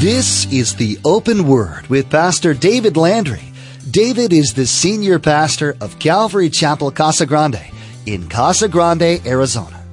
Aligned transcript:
This 0.00 0.46
is 0.52 0.76
the 0.76 0.96
Open 1.04 1.48
Word 1.48 1.88
with 1.88 2.08
Pastor 2.08 2.54
David 2.54 2.96
Landry. 2.96 3.42
David 3.90 4.32
is 4.32 4.54
the 4.54 4.64
senior 4.64 5.18
pastor 5.18 5.76
of 5.80 5.98
Calvary 5.98 6.50
Chapel 6.50 6.92
Casa 6.92 7.26
Grande 7.26 7.60
in 8.06 8.28
Casa 8.28 8.68
Grande, 8.68 9.20
Arizona. 9.26 9.84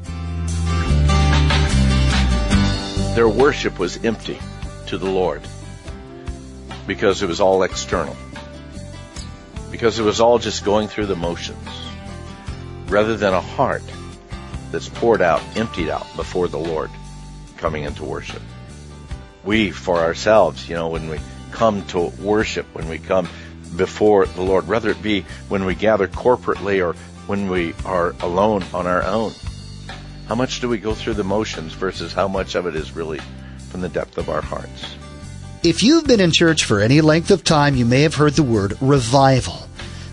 Their 3.15 3.27
worship 3.27 3.79
was 3.79 3.97
empty 4.05 4.37
to 4.85 4.99
the 4.99 5.09
Lord 5.09 5.41
because 6.85 7.23
it 7.23 7.27
was 7.27 7.41
all 7.41 7.63
external. 7.63 8.15
Because 9.71 9.97
it 9.97 10.03
was 10.03 10.21
all 10.21 10.37
just 10.37 10.63
going 10.63 10.87
through 10.87 11.07
the 11.07 11.15
motions 11.15 11.67
rather 12.89 13.17
than 13.17 13.33
a 13.33 13.41
heart 13.41 13.81
that's 14.71 14.87
poured 14.87 15.23
out, 15.23 15.41
emptied 15.55 15.89
out 15.89 16.05
before 16.15 16.47
the 16.47 16.59
Lord 16.59 16.91
coming 17.57 17.85
into 17.85 18.03
worship. 18.03 18.43
We, 19.45 19.71
for 19.71 19.99
ourselves, 19.99 20.67
you 20.67 20.75
know, 20.75 20.89
when 20.89 21.09
we 21.09 21.19
come 21.51 21.85
to 21.87 21.99
worship, 22.19 22.65
when 22.73 22.89
we 22.89 22.99
come 22.99 23.29
before 23.75 24.25
the 24.25 24.41
Lord, 24.41 24.67
whether 24.67 24.89
it 24.89 25.01
be 25.01 25.25
when 25.49 25.65
we 25.65 25.75
gather 25.75 26.07
corporately 26.07 26.85
or 26.85 26.97
when 27.27 27.49
we 27.49 27.73
are 27.85 28.15
alone 28.21 28.63
on 28.73 28.87
our 28.87 29.03
own, 29.03 29.31
how 30.27 30.35
much 30.35 30.59
do 30.59 30.67
we 30.67 30.77
go 30.77 30.93
through 30.93 31.13
the 31.13 31.23
motions 31.23 31.73
versus 31.73 32.11
how 32.11 32.27
much 32.27 32.55
of 32.55 32.65
it 32.65 32.75
is 32.75 32.95
really 32.95 33.19
from 33.69 33.81
the 33.81 33.89
depth 33.89 34.17
of 34.17 34.29
our 34.29 34.41
hearts? 34.41 34.95
If 35.63 35.81
you've 35.81 36.05
been 36.05 36.19
in 36.19 36.31
church 36.31 36.63
for 36.63 36.79
any 36.79 37.01
length 37.01 37.31
of 37.31 37.43
time, 37.43 37.75
you 37.75 37.85
may 37.85 38.01
have 38.01 38.15
heard 38.15 38.33
the 38.33 38.43
word 38.43 38.77
revival. 38.81 39.67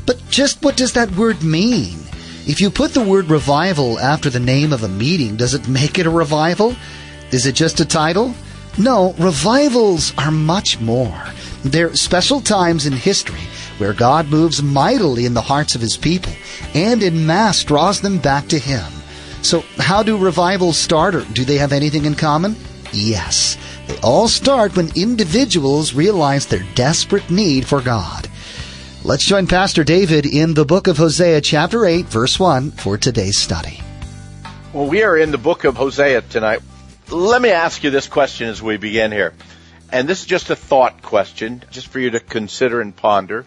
But 0.06 0.20
just 0.30 0.62
what 0.62 0.76
does 0.76 0.92
that 0.94 1.10
word 1.16 1.42
mean? 1.42 1.98
If 2.46 2.60
you 2.60 2.70
put 2.70 2.92
the 2.92 3.04
word 3.04 3.30
revival 3.30 3.98
after 3.98 4.28
the 4.28 4.40
name 4.40 4.72
of 4.72 4.82
a 4.82 4.88
meeting, 4.88 5.36
does 5.36 5.54
it 5.54 5.68
make 5.68 5.98
it 5.98 6.06
a 6.06 6.10
revival? 6.10 6.74
Is 7.30 7.46
it 7.46 7.54
just 7.54 7.80
a 7.80 7.84
title? 7.84 8.34
No, 8.78 9.14
revivals 9.18 10.14
are 10.16 10.30
much 10.30 10.80
more. 10.80 11.24
They're 11.62 11.94
special 11.94 12.40
times 12.40 12.86
in 12.86 12.92
history 12.92 13.40
where 13.78 13.92
God 13.92 14.28
moves 14.28 14.62
mightily 14.62 15.26
in 15.26 15.34
the 15.34 15.42
hearts 15.42 15.74
of 15.74 15.80
his 15.80 15.96
people 15.96 16.32
and 16.74 17.02
in 17.02 17.26
mass 17.26 17.62
draws 17.64 18.00
them 18.00 18.18
back 18.18 18.48
to 18.48 18.58
him. 18.58 18.84
So, 19.42 19.64
how 19.78 20.02
do 20.02 20.16
revivals 20.16 20.78
start, 20.78 21.14
or 21.14 21.24
do 21.32 21.44
they 21.44 21.58
have 21.58 21.72
anything 21.72 22.04
in 22.04 22.14
common? 22.14 22.56
Yes. 22.92 23.58
They 23.88 23.98
all 23.98 24.28
start 24.28 24.76
when 24.76 24.96
individuals 24.96 25.94
realize 25.94 26.46
their 26.46 26.64
desperate 26.74 27.28
need 27.28 27.66
for 27.66 27.80
God. 27.80 28.28
Let's 29.04 29.24
join 29.24 29.48
Pastor 29.48 29.82
David 29.82 30.26
in 30.26 30.54
the 30.54 30.64
book 30.64 30.86
of 30.86 30.96
Hosea, 30.96 31.40
chapter 31.40 31.84
8, 31.84 32.06
verse 32.06 32.38
1, 32.38 32.70
for 32.70 32.96
today's 32.96 33.36
study. 33.36 33.80
Well, 34.72 34.86
we 34.86 35.02
are 35.02 35.18
in 35.18 35.32
the 35.32 35.38
book 35.38 35.64
of 35.64 35.76
Hosea 35.76 36.22
tonight. 36.22 36.62
Let 37.12 37.42
me 37.42 37.50
ask 37.50 37.84
you 37.84 37.90
this 37.90 38.08
question 38.08 38.48
as 38.48 38.62
we 38.62 38.78
begin 38.78 39.12
here. 39.12 39.34
And 39.92 40.08
this 40.08 40.20
is 40.20 40.26
just 40.26 40.48
a 40.48 40.56
thought 40.56 41.02
question, 41.02 41.62
just 41.70 41.88
for 41.88 42.00
you 42.00 42.08
to 42.12 42.20
consider 42.20 42.80
and 42.80 42.96
ponder. 42.96 43.44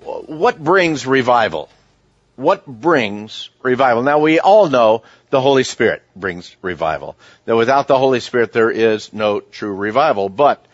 What 0.00 0.58
brings 0.58 1.06
revival? 1.06 1.68
What 2.36 2.64
brings 2.64 3.50
revival? 3.62 4.02
Now, 4.02 4.20
we 4.20 4.40
all 4.40 4.70
know 4.70 5.02
the 5.28 5.42
Holy 5.42 5.62
Spirit 5.62 6.02
brings 6.16 6.56
revival. 6.62 7.16
That 7.44 7.54
without 7.54 7.86
the 7.86 7.98
Holy 7.98 8.18
Spirit, 8.18 8.54
there 8.54 8.70
is 8.70 9.12
no 9.12 9.40
true 9.40 9.74
revival. 9.74 10.30
But 10.30 10.64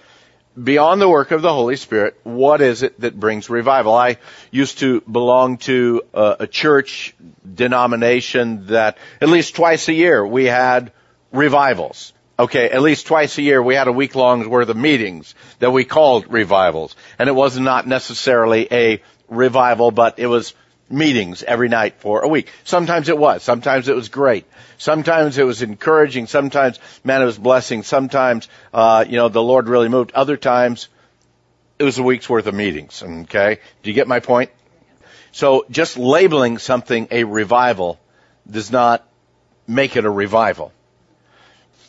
beyond 0.63 1.01
the 1.01 1.09
work 1.09 1.33
of 1.33 1.43
the 1.43 1.53
Holy 1.53 1.75
Spirit, 1.75 2.21
what 2.23 2.61
is 2.61 2.85
it 2.85 3.01
that 3.01 3.19
brings 3.19 3.51
revival? 3.51 3.97
I 3.97 4.19
used 4.53 4.79
to 4.79 5.01
belong 5.01 5.59
to 5.59 6.03
a, 6.15 6.37
a, 6.41 6.47
church 6.47 7.17
denomination 7.53 8.67
that 8.67 8.97
at 9.21 9.29
least 9.29 9.57
twice 9.57 9.89
a 9.89 9.93
year 9.93 10.25
we 10.25 10.45
had 10.45 10.93
revivals. 11.37 12.13
Okay, 12.39 12.69
at 12.69 12.83
least 12.83 13.07
twice 13.07 13.39
a 13.39 13.43
year 13.43 13.63
we 13.63 13.75
had 13.75 13.89
a 13.89 13.93
week 13.93 14.15
long 14.15 14.49
worth 14.51 14.69
of 14.69 14.77
meetings 14.77 15.35
that 15.59 15.71
we 15.71 15.85
called 15.85 16.31
revivals. 16.31 16.95
And 17.19 17.29
it 17.29 17.33
was 17.33 17.59
not 17.59 17.87
necessarily 17.87 18.69
a 18.71 19.03
revival, 19.29 19.91
but 19.91 20.19
it 20.19 20.27
was 20.27 20.53
meetings 20.91 21.43
every 21.43 21.69
night 21.69 21.95
for 21.99 22.21
a 22.21 22.29
week. 22.29 22.51
Sometimes 22.65 23.09
it 23.09 23.17
was. 23.17 23.43
Sometimes 23.43 23.89
it 23.89 23.97
was 23.97 24.11
great. 24.11 24.45
Sometimes 24.77 25.39
it 25.39 25.45
was 25.45 25.63
encouraging. 25.63 26.27
Sometimes, 26.27 26.79
man, 27.03 27.23
it 27.23 27.25
was 27.25 27.39
blessing. 27.39 27.83
Sometimes, 27.83 28.49
uh, 28.75 29.05
you 29.09 29.17
know, 29.17 29.31
the 29.31 29.43
Lord 29.43 29.69
really 29.69 29.89
moved. 29.89 30.13
Other 30.13 30.37
times, 30.37 30.89
it 31.79 31.85
was 31.85 31.99
a 31.99 32.03
week's 32.03 32.29
worth 32.29 32.47
of 32.47 32.55
meetings. 32.55 33.03
Okay? 33.03 33.59
Do 33.83 33.91
you 33.91 33.95
get 33.95 34.09
my 34.09 34.21
point? 34.21 34.51
So 35.33 35.65
just 35.71 35.97
labeling 35.97 36.59
something 36.59 37.09
a 37.11 37.25
revival 37.25 37.99
does 38.49 38.71
not 38.71 39.07
make 39.67 39.97
it 39.97 40.05
a 40.05 40.11
revival 40.11 40.73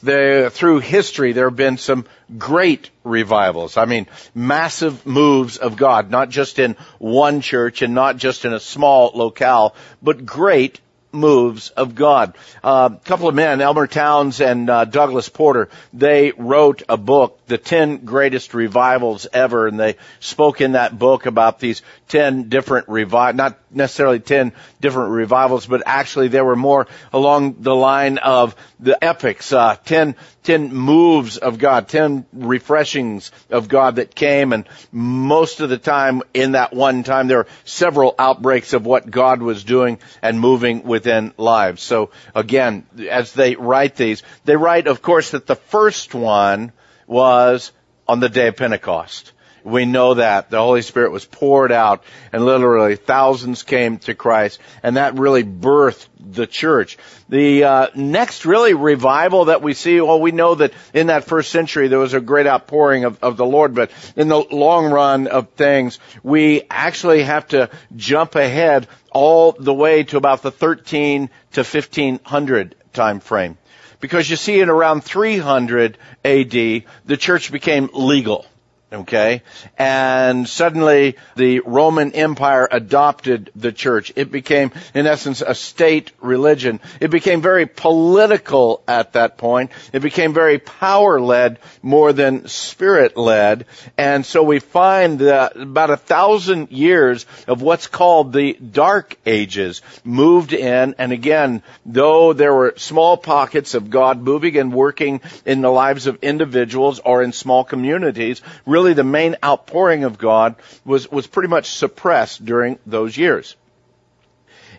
the, 0.01 0.49
through 0.53 0.79
history, 0.79 1.33
there 1.33 1.49
have 1.49 1.55
been 1.55 1.77
some 1.77 2.05
great 2.37 2.89
revivals. 3.03 3.77
I 3.77 3.85
mean, 3.85 4.07
massive 4.35 5.05
moves 5.05 5.57
of 5.57 5.75
God, 5.75 6.11
not 6.11 6.29
just 6.29 6.59
in 6.59 6.75
one 6.99 7.41
church 7.41 7.81
and 7.81 7.93
not 7.93 8.17
just 8.17 8.45
in 8.45 8.53
a 8.53 8.59
small 8.59 9.11
locale, 9.13 9.75
but 10.01 10.25
great 10.25 10.79
moves 11.17 11.69
of 11.69 11.95
God. 11.95 12.35
A 12.63 12.67
uh, 12.67 12.89
couple 12.89 13.27
of 13.27 13.35
men, 13.35 13.61
Elmer 13.61 13.87
Towns 13.87 14.39
and 14.41 14.69
uh, 14.69 14.85
Douglas 14.85 15.29
Porter, 15.29 15.69
they 15.93 16.31
wrote 16.31 16.83
a 16.87 16.97
book, 16.97 17.39
The 17.47 17.57
Ten 17.57 18.05
Greatest 18.05 18.53
Revivals 18.53 19.27
Ever, 19.33 19.67
and 19.67 19.79
they 19.79 19.95
spoke 20.19 20.61
in 20.61 20.73
that 20.73 20.97
book 20.97 21.25
about 21.25 21.59
these 21.59 21.81
ten 22.07 22.49
different 22.49 22.87
revival, 22.87 23.37
not 23.37 23.57
necessarily 23.71 24.19
ten 24.19 24.53
different 24.79 25.11
revivals, 25.11 25.65
but 25.65 25.83
actually 25.85 26.29
there 26.29 26.45
were 26.45 26.55
more 26.55 26.87
along 27.11 27.57
the 27.59 27.75
line 27.75 28.17
of 28.17 28.55
the 28.79 29.01
epics, 29.03 29.51
uh, 29.51 29.75
ten, 29.85 30.15
ten 30.43 30.73
moves 30.73 31.37
of 31.37 31.57
God, 31.57 31.87
ten 31.87 32.25
refreshings 32.31 33.31
of 33.49 33.67
God 33.67 33.97
that 33.97 34.15
came, 34.15 34.53
and 34.53 34.67
most 34.91 35.59
of 35.59 35.69
the 35.69 35.77
time 35.77 36.21
in 36.33 36.53
that 36.53 36.73
one 36.73 37.03
time 37.03 37.27
there 37.27 37.39
were 37.39 37.47
several 37.65 38.15
outbreaks 38.17 38.73
of 38.73 38.85
what 38.85 39.09
God 39.09 39.41
was 39.41 39.63
doing 39.63 39.99
and 40.21 40.39
moving 40.39 40.83
within 40.83 41.06
lives. 41.37 41.81
So 41.81 42.11
again, 42.35 42.85
as 43.09 43.33
they 43.33 43.55
write 43.55 43.95
these, 43.95 44.23
they 44.45 44.55
write, 44.55 44.87
of 44.87 45.01
course, 45.01 45.31
that 45.31 45.47
the 45.47 45.55
first 45.55 46.13
one 46.13 46.71
was 47.05 47.71
on 48.07 48.19
the 48.19 48.29
day 48.29 48.47
of 48.47 48.57
Pentecost. 48.57 49.31
We 49.67 49.83
know 49.83 50.13
that 50.13 50.49
the 50.49 50.59
Holy 50.59 50.81
Spirit 50.81 51.11
was 51.11 51.25
poured 51.25 51.73
out 51.73 52.01
and 52.31 52.45
literally 52.45 52.95
thousands 52.95 53.63
came 53.63 53.97
to 53.99 54.15
Christ 54.15 54.61
and 54.81 54.95
that 54.95 55.19
really 55.19 55.43
birthed 55.43 56.07
the 56.17 56.47
church. 56.47 56.97
The 57.27 57.65
uh, 57.65 57.87
next 57.93 58.45
really 58.45 58.73
revival 58.73 59.45
that 59.45 59.61
we 59.61 59.73
see, 59.73 59.99
well, 59.99 60.21
we 60.21 60.31
know 60.31 60.55
that 60.55 60.71
in 60.93 61.07
that 61.07 61.25
first 61.25 61.51
century 61.51 61.89
there 61.89 61.99
was 61.99 62.13
a 62.13 62.21
great 62.21 62.47
outpouring 62.47 63.03
of, 63.03 63.21
of 63.21 63.35
the 63.35 63.45
Lord, 63.45 63.75
but 63.75 63.91
in 64.15 64.29
the 64.29 64.39
long 64.39 64.89
run 64.89 65.27
of 65.27 65.49
things, 65.49 65.99
we 66.23 66.61
actually 66.69 67.23
have 67.23 67.45
to 67.49 67.69
jump 67.93 68.35
ahead 68.35 68.87
all 69.11 69.51
the 69.51 69.73
way 69.73 70.05
to 70.05 70.15
about 70.15 70.43
the 70.43 70.51
13 70.51 71.29
to 71.51 71.59
1500 71.59 72.75
time 72.93 73.19
frame. 73.19 73.57
Because 73.99 74.29
you 74.29 74.37
see 74.37 74.61
in 74.61 74.69
around 74.69 75.03
300 75.03 75.97
AD, 76.23 76.51
the 76.51 77.17
church 77.17 77.51
became 77.51 77.89
legal. 77.93 78.45
Okay? 78.91 79.41
And 79.77 80.47
suddenly 80.47 81.17
the 81.35 81.59
Roman 81.59 82.13
Empire 82.13 82.69
adopted 82.71 83.51
the 83.53 83.73
church. 83.73 84.13
It 84.15 84.31
became, 84.31 84.71
in 84.93 85.05
essence, 85.05 85.41
a 85.41 85.55
state 85.55 86.13
religion. 86.21 86.79
It 87.01 87.11
became 87.11 87.41
very 87.41 87.65
political 87.65 88.81
at 88.87 89.13
that 89.13 89.37
point. 89.37 89.71
It 89.91 90.01
became 90.01 90.33
very 90.33 90.57
power 90.57 91.19
led 91.19 91.59
more 91.81 92.13
than 92.13 92.47
spirit 92.47 93.17
led. 93.17 93.65
And 93.97 94.25
so 94.25 94.41
we 94.41 94.59
find 94.59 95.19
that 95.19 95.57
about 95.57 95.89
a 95.89 95.97
thousand 95.97 96.71
years 96.71 97.25
of 97.45 97.61
what's 97.61 97.87
called 97.87 98.31
the 98.31 98.53
Dark 98.53 99.17
Ages 99.25 99.81
moved 100.05 100.53
in. 100.53 100.95
And 100.97 101.11
again, 101.11 101.61
though 101.85 102.31
there 102.31 102.53
were 102.53 102.73
small 102.77 103.17
pockets 103.17 103.73
of 103.73 103.89
God 103.89 104.21
moving 104.21 104.55
and 104.55 104.71
working 104.71 105.19
in 105.45 105.59
the 105.59 105.69
lives 105.69 106.07
of 106.07 106.23
individuals 106.23 106.99
or 106.99 107.21
in 107.21 107.33
small 107.33 107.65
communities, 107.65 108.41
really 108.65 108.76
the 108.83 109.03
main 109.03 109.35
outpouring 109.43 110.03
of 110.03 110.17
God 110.17 110.55
was, 110.85 111.09
was 111.11 111.27
pretty 111.27 111.49
much 111.49 111.69
suppressed 111.69 112.43
during 112.45 112.79
those 112.85 113.17
years. 113.17 113.55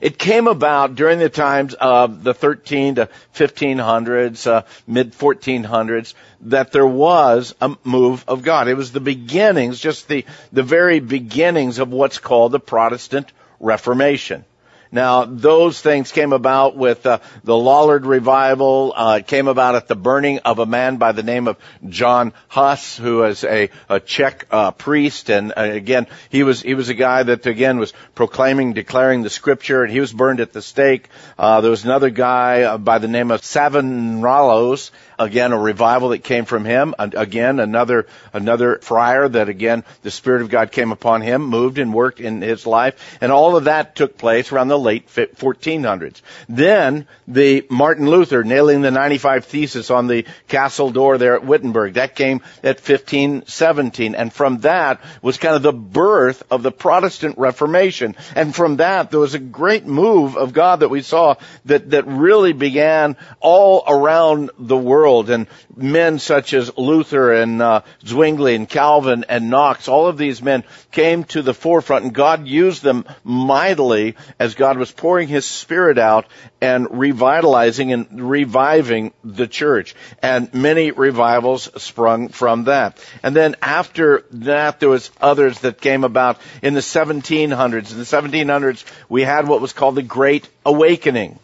It 0.01 0.19
came 0.19 0.47
about 0.47 0.95
during 0.95 1.19
the 1.19 1.29
times 1.29 1.75
of 1.75 2.23
the 2.23 2.35
13 2.35 2.97
to 2.97 3.09
1500s, 3.35 4.47
uh, 4.47 4.63
mid 4.87 5.13
1400s, 5.13 6.15
that 6.43 6.71
there 6.73 6.87
was 6.87 7.55
a 7.61 7.77
move 7.83 8.25
of 8.29 8.43
God. 8.43 8.69
It 8.69 8.75
was 8.75 8.93
the 8.93 9.01
beginnings, 9.01 9.81
just 9.81 10.07
the, 10.07 10.25
the 10.53 10.63
very 10.63 11.01
beginnings 11.01 11.79
of 11.81 11.91
what's 11.91 12.19
called 12.19 12.53
the 12.53 12.61
Protestant 12.61 13.33
Reformation. 13.59 14.45
Now, 14.91 15.25
those 15.25 15.81
things 15.81 16.13
came 16.13 16.33
about 16.33 16.77
with 16.77 17.05
uh, 17.05 17.19
the 17.45 17.57
Lollard 17.57 18.07
revival. 18.07 18.93
Uh, 18.97 19.21
came 19.21 19.49
about 19.49 19.75
at 19.75 19.89
the 19.89 19.97
burning 19.97 20.39
of 20.41 20.59
a 20.59 20.67
man 20.67 20.97
by 20.97 21.13
the 21.13 21.23
name 21.23 21.47
of 21.49 21.57
John 21.89 22.33
Huss, 22.49 22.97
who 22.97 23.25
is 23.25 23.45
a, 23.45 23.71
a 23.89 24.01
Czech 24.01 24.47
uh, 24.51 24.71
priest, 24.71 25.31
and 25.31 25.53
uh, 25.57 25.63
again, 25.63 26.07
he 26.31 26.43
was 26.43 26.63
he 26.63 26.75
was 26.75 26.89
a 26.89 26.95
guy 26.95 27.23
that 27.23 27.47
again 27.47 27.79
was 27.79 27.93
proclaiming, 28.15 28.73
declaring 28.73 29.23
the 29.23 29.31
Scripture, 29.31 29.83
and 29.83 29.93
he 29.93 30.01
was 30.01 30.13
burned 30.13 30.41
at 30.41 30.53
the 30.53 30.63
stake. 30.63 31.09
Uh, 31.39 31.61
there 31.61 31.71
was 31.71 31.85
another 31.85 32.11
guy 32.11 32.63
uh, 32.63 32.79
by 32.79 32.99
the 32.99 33.09
name 33.09 33.31
of 33.31 33.43
Savonarola's, 33.43 34.91
again 35.19 35.53
a 35.53 35.59
revival 35.59 36.11
that 36.11 36.25
came 36.25 36.45
from 36.45 36.65
him. 36.65 36.95
Again, 36.99 37.61
another 37.61 38.07
another 38.33 38.79
friar 38.79 39.29
that 39.29 39.49
again 39.49 39.85
the 40.03 40.11
Spirit 40.11 40.43
of 40.43 40.49
God 40.49 40.73
came 40.73 40.93
upon 40.93 41.21
him, 41.21 41.43
moved 41.43 41.79
and 41.79 41.93
worked 41.93 42.21
in 42.21 42.41
his 42.41 42.67
life, 42.67 43.19
and 43.21 43.31
all 43.33 43.57
of 43.57 43.65
that 43.65 43.97
took 43.97 44.17
place 44.17 44.53
around 44.53 44.69
the 44.69 44.78
late 44.79 45.09
1400s. 45.09 46.23
Then 46.49 47.07
the 47.27 47.67
Martin 47.71 48.09
Luther 48.09 48.45
nailing 48.45 48.83
the 48.83 48.91
95 48.91 49.45
thesis 49.45 49.91
on 49.91 50.07
the 50.07 50.25
castle 50.49 50.91
door 50.91 51.19
there 51.19 51.35
at 51.35 51.45
Wittenberg. 51.45 51.95
That 51.95 52.15
came 52.15 52.43
at 52.63 52.77
1517, 52.77 54.15
and 54.15 54.33
from 54.33 54.59
that 54.59 55.01
was 55.23 55.39
kind 55.39 55.57
of 55.57 55.63
the 55.63 55.73
birth 55.73 56.43
of 56.51 56.63
the 56.63 56.73
Protestant 56.73 57.39
Reformation, 57.39 58.17
and 58.35 58.55
from 58.55 58.77
that 58.77 59.11
there 59.11 59.21
was 59.21 59.35
a 59.35 59.39
great 59.39 59.87
move 59.87 60.37
of 60.37 60.53
God 60.53 60.81
that 60.81 60.89
we 60.89 61.03
saw 61.03 61.35
that 61.67 61.91
that 61.91 62.07
really 62.07 62.53
began 62.53 63.17
all 63.41 63.85
around 63.87 64.51
the 64.59 64.77
world. 64.77 65.31
And 65.31 65.47
men 65.77 66.19
such 66.19 66.55
as 66.55 66.77
Luther 66.77 67.33
and 67.33 67.63
uh, 67.63 67.83
Zwingli 68.05 68.55
and 68.55 68.69
Calvin 68.69 69.25
and 69.29 69.51
Knox, 69.51 69.89
all 69.89 70.07
of 70.07 70.19
these 70.19 70.43
men 70.43 70.65
came 70.91 71.25
to 71.25 71.43
the 71.43 71.55
forefront. 71.55 72.05
And 72.05 72.15
God 72.15 72.47
used 72.47 72.83
them 72.83 73.05
mightily 73.25 74.17
as 74.39 74.55
God 74.55 74.68
was 74.77 74.93
pouring 74.93 75.29
his 75.29 75.47
spirit 75.47 75.99
out 75.99 76.27
and 76.61 76.87
revitalizing 76.99 77.93
and 77.93 78.31
reviving 78.31 79.13
the 79.25 79.47
church. 79.47 79.95
And 80.23 80.53
many 80.53 80.91
revivals 80.91 81.71
sprung 81.83 82.29
from 82.29 82.65
that. 82.65 83.03
And 83.23 83.35
then 83.35 83.57
after 83.63 84.25
that, 84.33 84.81
there 84.81 84.89
was 84.89 85.11
others 85.21 85.61
that 85.61 85.81
came 85.81 86.05
about 86.05 86.41
in 86.63 86.75
the 86.75 86.81
1700s. 86.81 87.93
In 87.93 87.99
the 87.99 88.05
1700s, 88.05 88.85
we 89.09 89.23
had 89.23 89.49
what 89.49 89.61
was 89.61 89.73
called 89.73 89.95
the 89.95 90.03
Great 90.03 90.49
Awakening 90.65 91.39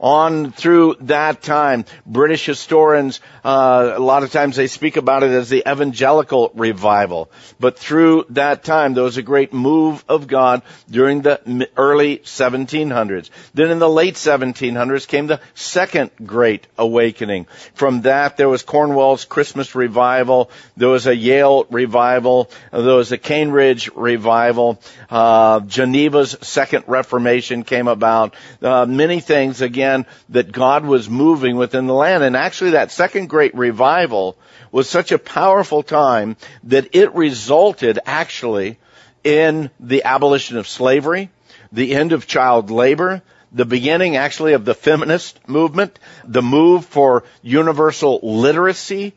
on 0.00 0.50
through 0.50 0.96
that 1.00 1.42
time. 1.42 1.84
British 2.06 2.46
historians, 2.46 3.20
uh, 3.44 3.92
a 3.94 4.00
lot 4.00 4.22
of 4.22 4.32
times 4.32 4.56
they 4.56 4.66
speak 4.66 4.96
about 4.96 5.22
it 5.22 5.30
as 5.30 5.50
the 5.50 5.62
evangelical 5.70 6.50
revival. 6.54 7.30
But 7.60 7.78
through 7.78 8.24
that 8.30 8.64
time, 8.64 8.94
there 8.94 9.04
was 9.04 9.18
a 9.18 9.22
great 9.22 9.52
move 9.52 10.02
of 10.08 10.26
God 10.26 10.62
during 10.90 11.20
the 11.20 11.68
early 11.76 12.18
1700s. 12.18 13.28
Then 13.52 13.70
in 13.70 13.78
the 13.78 13.88
late 13.88 14.14
1700s 14.14 15.06
came 15.06 15.26
the 15.26 15.40
second 15.54 16.10
great 16.24 16.66
awakening. 16.78 17.46
From 17.74 18.02
that, 18.02 18.38
there 18.38 18.48
was 18.48 18.62
Cornwall's 18.62 19.26
Christmas 19.26 19.74
revival. 19.74 20.50
There 20.76 20.88
was 20.88 21.06
a 21.06 21.14
Yale 21.14 21.64
revival. 21.70 22.50
There 22.72 22.94
was 22.94 23.12
a 23.12 23.18
Cambridge 23.18 23.90
revival. 23.94 24.80
Uh, 25.10 25.60
Geneva's 25.60 26.36
second 26.40 26.84
Reformation 26.86 27.64
came 27.64 27.88
about. 27.88 28.34
Uh, 28.62 28.86
many 28.86 29.20
things 29.20 29.60
again 29.60 29.89
that 30.28 30.52
God 30.52 30.84
was 30.84 31.08
moving 31.08 31.56
within 31.56 31.86
the 31.86 31.94
land. 31.94 32.22
And 32.22 32.36
actually 32.36 32.70
that 32.70 32.90
second 32.90 33.28
great 33.28 33.54
revival 33.54 34.36
was 34.72 34.88
such 34.88 35.12
a 35.12 35.18
powerful 35.18 35.82
time 35.82 36.36
that 36.64 36.94
it 36.94 37.14
resulted 37.14 37.98
actually 38.06 38.78
in 39.24 39.70
the 39.78 40.04
abolition 40.04 40.56
of 40.56 40.68
slavery, 40.68 41.30
the 41.72 41.94
end 41.94 42.12
of 42.12 42.26
child 42.26 42.70
labor, 42.70 43.22
the 43.52 43.64
beginning 43.64 44.16
actually 44.16 44.52
of 44.52 44.64
the 44.64 44.74
feminist 44.74 45.48
movement, 45.48 45.98
the 46.24 46.42
move 46.42 46.84
for 46.86 47.24
universal 47.42 48.20
literacy, 48.22 49.12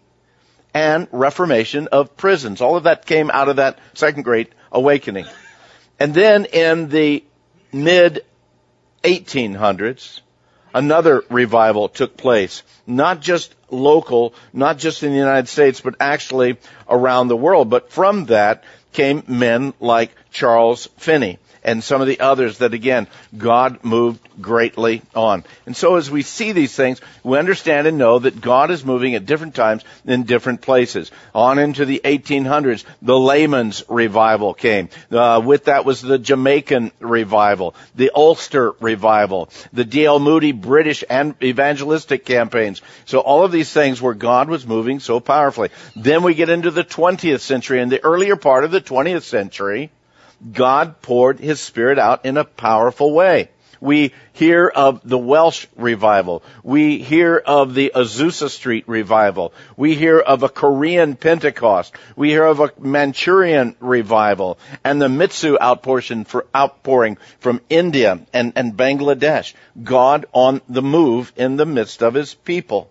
and 0.73 1.07
reformation 1.11 1.87
of 1.91 2.17
prisons. 2.17 2.61
All 2.61 2.75
of 2.75 2.83
that 2.83 3.05
came 3.05 3.29
out 3.29 3.47
of 3.47 3.57
that 3.57 3.77
second 3.93 4.23
great 4.23 4.51
awakening. 4.71 5.25
And 5.99 6.13
then 6.13 6.45
in 6.45 6.89
the 6.89 7.23
mid 7.71 8.25
1800s, 9.03 10.21
another 10.73 11.23
revival 11.29 11.89
took 11.89 12.17
place. 12.17 12.63
Not 12.87 13.21
just 13.21 13.53
local, 13.69 14.33
not 14.51 14.77
just 14.77 15.03
in 15.03 15.11
the 15.11 15.17
United 15.17 15.47
States, 15.47 15.81
but 15.81 15.95
actually 15.99 16.57
around 16.89 17.27
the 17.27 17.37
world. 17.37 17.69
But 17.69 17.91
from 17.91 18.25
that 18.25 18.63
came 18.91 19.23
men 19.27 19.73
like 19.79 20.11
Charles 20.31 20.87
Finney 20.97 21.39
and 21.63 21.83
some 21.83 22.01
of 22.01 22.07
the 22.07 22.19
others 22.19 22.59
that 22.59 22.73
again, 22.73 23.07
God 23.37 23.83
moved 23.83 24.19
greatly 24.41 25.01
on. 25.15 25.43
And 25.65 25.75
so 25.75 25.95
as 25.95 26.09
we 26.09 26.21
see 26.21 26.51
these 26.51 26.75
things, 26.75 27.01
we 27.23 27.37
understand 27.37 27.87
and 27.87 27.97
know 27.97 28.19
that 28.19 28.41
God 28.41 28.71
is 28.71 28.85
moving 28.85 29.15
at 29.15 29.25
different 29.25 29.55
times 29.55 29.83
in 30.05 30.23
different 30.23 30.61
places. 30.61 31.11
On 31.33 31.59
into 31.59 31.85
the 31.85 32.01
1800s, 32.03 32.83
the 33.01 33.17
layman's 33.17 33.83
revival 33.87 34.53
came. 34.53 34.89
Uh, 35.11 35.41
with 35.43 35.65
that 35.65 35.85
was 35.85 36.01
the 36.01 36.19
Jamaican 36.19 36.91
revival, 36.99 37.75
the 37.95 38.11
Ulster 38.15 38.71
revival, 38.79 39.49
the 39.71 39.85
D.L. 39.85 40.19
Moody 40.19 40.51
British 40.51 41.03
and 41.09 41.35
evangelistic 41.41 42.25
campaigns. 42.25 42.81
So 43.05 43.19
all 43.19 43.43
of 43.45 43.51
these 43.51 43.71
things 43.71 44.01
where 44.01 44.13
God 44.13 44.49
was 44.49 44.67
moving 44.67 44.99
so 44.99 45.19
powerfully. 45.19 45.69
Then 45.95 46.23
we 46.23 46.33
get 46.33 46.49
into 46.49 46.71
the 46.71 46.83
20th 46.83 47.41
century 47.41 47.81
and 47.81 47.91
the 47.91 48.03
earlier 48.03 48.35
part 48.35 48.63
of 48.63 48.71
the 48.71 48.81
20th 48.81 49.23
century, 49.23 49.91
God 50.51 51.01
poured 51.01 51.39
His 51.39 51.59
Spirit 51.59 51.99
out 51.99 52.25
in 52.25 52.37
a 52.37 52.43
powerful 52.43 53.13
way. 53.13 53.49
We 53.83 54.13
hear 54.31 54.69
of 54.69 55.01
the 55.03 55.17
Welsh 55.17 55.67
revival. 55.75 56.41
We 56.63 56.99
hear 56.99 57.35
of 57.35 57.73
the 57.73 57.91
Azusa 57.93 58.49
Street 58.49 58.85
revival. 58.87 59.53
We 59.75 59.95
hear 59.95 60.19
of 60.19 60.41
a 60.41 60.47
Korean 60.47 61.17
Pentecost. 61.17 61.93
We 62.15 62.29
hear 62.29 62.45
of 62.45 62.61
a 62.61 62.71
Manchurian 62.79 63.75
revival 63.81 64.57
and 64.85 65.01
the 65.01 65.09
Mizo 65.09 65.57
outpouring, 65.59 67.17
from 67.39 67.59
India 67.69 68.21
and, 68.31 68.53
and 68.55 68.77
Bangladesh. 68.77 69.53
God 69.83 70.27
on 70.31 70.61
the 70.69 70.81
move 70.81 71.33
in 71.35 71.57
the 71.57 71.65
midst 71.65 72.01
of 72.01 72.13
His 72.13 72.33
people. 72.33 72.89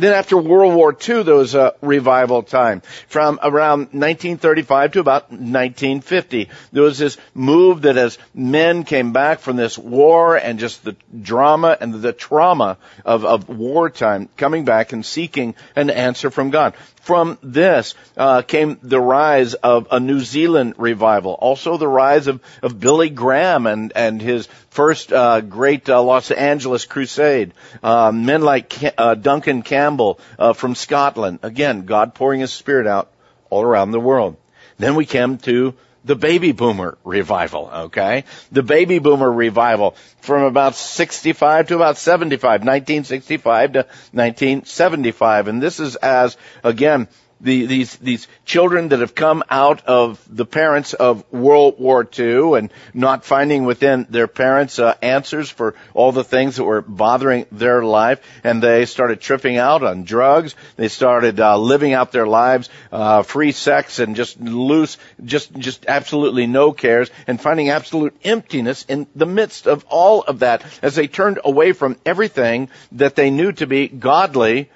Then 0.00 0.14
after 0.14 0.38
World 0.38 0.74
War 0.74 0.96
II, 0.96 1.24
there 1.24 1.34
was 1.34 1.54
a 1.54 1.74
revival 1.82 2.42
time 2.42 2.80
from 3.06 3.38
around 3.42 3.92
1935 3.92 4.92
to 4.92 5.00
about 5.00 5.30
1950. 5.30 6.48
There 6.72 6.82
was 6.82 6.96
this 6.96 7.18
move 7.34 7.82
that 7.82 7.98
as 7.98 8.16
men 8.32 8.84
came 8.84 9.12
back 9.12 9.40
from 9.40 9.56
this 9.56 9.76
war 9.76 10.36
and 10.36 10.58
just 10.58 10.84
the 10.84 10.96
drama 11.20 11.76
and 11.78 11.92
the 11.92 12.14
trauma 12.14 12.78
of, 13.04 13.26
of 13.26 13.50
wartime, 13.50 14.30
coming 14.38 14.64
back 14.64 14.94
and 14.94 15.04
seeking 15.04 15.54
an 15.76 15.90
answer 15.90 16.30
from 16.30 16.48
God. 16.48 16.74
From 17.02 17.38
this 17.42 17.94
uh, 18.16 18.42
came 18.42 18.78
the 18.82 19.00
rise 19.00 19.54
of 19.54 19.88
a 19.90 20.00
New 20.00 20.20
Zealand 20.20 20.74
revival, 20.78 21.32
also 21.32 21.76
the 21.76 21.88
rise 21.88 22.26
of, 22.26 22.40
of 22.62 22.80
Billy 22.80 23.10
Graham 23.10 23.66
and, 23.66 23.92
and 23.94 24.20
his 24.22 24.48
first 24.70 25.12
uh, 25.12 25.40
great 25.40 25.88
uh, 25.88 26.02
Los 26.02 26.30
Angeles 26.30 26.86
crusade. 26.86 27.52
Uh, 27.82 28.12
men 28.12 28.42
like 28.42 28.72
uh, 28.96 29.14
Duncan 29.14 29.62
Campbell 29.62 30.18
uh, 30.38 30.52
from 30.52 30.74
Scotland. 30.74 31.40
Again, 31.42 31.86
God 31.86 32.14
pouring 32.14 32.40
His 32.40 32.52
Spirit 32.52 32.86
out 32.86 33.10
all 33.50 33.62
around 33.62 33.90
the 33.90 34.00
world. 34.00 34.36
Then 34.78 34.94
we 34.94 35.04
came 35.04 35.38
to 35.38 35.74
the 36.04 36.16
baby 36.16 36.52
boomer 36.52 36.96
revival, 37.04 37.70
okay? 37.72 38.24
The 38.50 38.62
baby 38.62 38.98
boomer 38.98 39.30
revival 39.30 39.96
from 40.20 40.44
about 40.44 40.74
65 40.74 41.68
to 41.68 41.74
about 41.74 41.98
75, 41.98 42.62
1965 42.62 43.72
to 43.72 43.78
1975. 44.12 45.48
And 45.48 45.62
this 45.62 45.78
is 45.78 45.96
as, 45.96 46.36
again, 46.64 47.08
the, 47.40 47.66
these 47.66 47.96
these 47.96 48.28
children 48.44 48.88
that 48.88 49.00
have 49.00 49.14
come 49.14 49.42
out 49.48 49.86
of 49.86 50.22
the 50.28 50.44
parents 50.44 50.92
of 50.94 51.30
World 51.32 51.76
War 51.78 52.06
II 52.18 52.58
and 52.58 52.72
not 52.92 53.24
finding 53.24 53.64
within 53.64 54.06
their 54.10 54.26
parents 54.26 54.78
uh, 54.78 54.94
answers 55.02 55.50
for 55.50 55.74
all 55.94 56.12
the 56.12 56.24
things 56.24 56.56
that 56.56 56.64
were 56.64 56.82
bothering 56.82 57.46
their 57.50 57.82
life, 57.82 58.20
and 58.44 58.62
they 58.62 58.84
started 58.84 59.20
tripping 59.20 59.56
out 59.56 59.82
on 59.82 60.04
drugs. 60.04 60.54
They 60.76 60.88
started 60.88 61.40
uh, 61.40 61.58
living 61.58 61.92
out 61.94 62.12
their 62.12 62.26
lives, 62.26 62.68
uh, 62.92 63.22
free 63.22 63.52
sex 63.52 63.98
and 63.98 64.16
just 64.16 64.40
loose, 64.40 64.98
just 65.24 65.52
just 65.52 65.86
absolutely 65.86 66.46
no 66.46 66.72
cares, 66.72 67.10
and 67.26 67.40
finding 67.40 67.70
absolute 67.70 68.14
emptiness 68.24 68.84
in 68.88 69.06
the 69.14 69.26
midst 69.26 69.66
of 69.66 69.84
all 69.88 70.22
of 70.22 70.40
that 70.40 70.64
as 70.82 70.94
they 70.94 71.08
turned 71.08 71.40
away 71.44 71.72
from 71.72 71.96
everything 72.04 72.68
that 72.92 73.16
they 73.16 73.30
knew 73.30 73.52
to 73.52 73.66
be 73.66 73.88
godly 73.88 74.70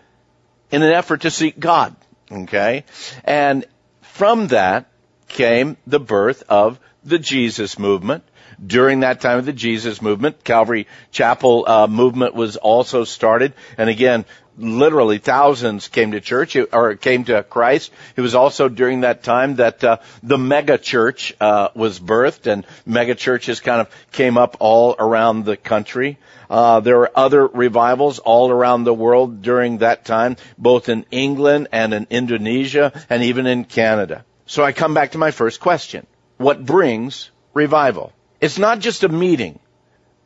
in 0.70 0.82
an 0.82 0.92
effort 0.92 1.22
to 1.22 1.30
seek 1.30 1.58
God. 1.58 1.94
Okay? 2.30 2.84
And 3.24 3.64
from 4.02 4.48
that 4.48 4.86
came 5.28 5.76
the 5.86 6.00
birth 6.00 6.44
of 6.48 6.78
the 7.04 7.18
Jesus 7.18 7.78
movement 7.78 8.24
during 8.64 9.00
that 9.00 9.20
time 9.20 9.38
of 9.38 9.46
the 9.46 9.52
Jesus 9.52 10.00
movement. 10.00 10.44
Calvary 10.44 10.86
Chapel 11.10 11.64
uh, 11.66 11.86
movement 11.86 12.34
was 12.34 12.56
also 12.56 13.04
started, 13.04 13.52
and 13.76 13.90
again, 13.90 14.24
literally 14.56 15.18
thousands 15.18 15.88
came 15.88 16.12
to 16.12 16.20
church 16.20 16.56
or 16.72 16.94
came 16.94 17.24
to 17.24 17.42
Christ. 17.42 17.90
It 18.16 18.20
was 18.20 18.34
also 18.34 18.68
during 18.68 19.00
that 19.00 19.22
time 19.22 19.56
that 19.56 19.82
uh, 19.82 19.98
the 20.22 20.38
mega 20.38 20.78
church 20.78 21.34
uh, 21.40 21.68
was 21.74 21.98
birthed, 21.98 22.50
and 22.50 22.66
mega 22.86 23.14
churches 23.14 23.60
kind 23.60 23.80
of 23.80 23.88
came 24.12 24.38
up 24.38 24.56
all 24.60 24.94
around 24.98 25.44
the 25.44 25.56
country. 25.56 26.18
Uh, 26.48 26.80
there 26.80 26.98
were 26.98 27.10
other 27.14 27.46
revivals 27.46 28.18
all 28.18 28.50
around 28.50 28.84
the 28.84 28.94
world 28.94 29.42
during 29.42 29.78
that 29.78 30.04
time, 30.04 30.36
both 30.58 30.88
in 30.88 31.06
England 31.10 31.68
and 31.72 31.94
in 31.94 32.06
Indonesia 32.10 32.92
and 33.08 33.22
even 33.22 33.46
in 33.46 33.64
Canada. 33.64 34.24
So 34.46 34.62
I 34.62 34.72
come 34.72 34.94
back 34.94 35.12
to 35.12 35.18
my 35.18 35.30
first 35.30 35.60
question. 35.60 36.06
What 36.36 36.64
brings 36.64 37.30
revival? 37.54 38.12
It's 38.40 38.58
not 38.58 38.80
just 38.80 39.04
a 39.04 39.08
meeting. 39.08 39.58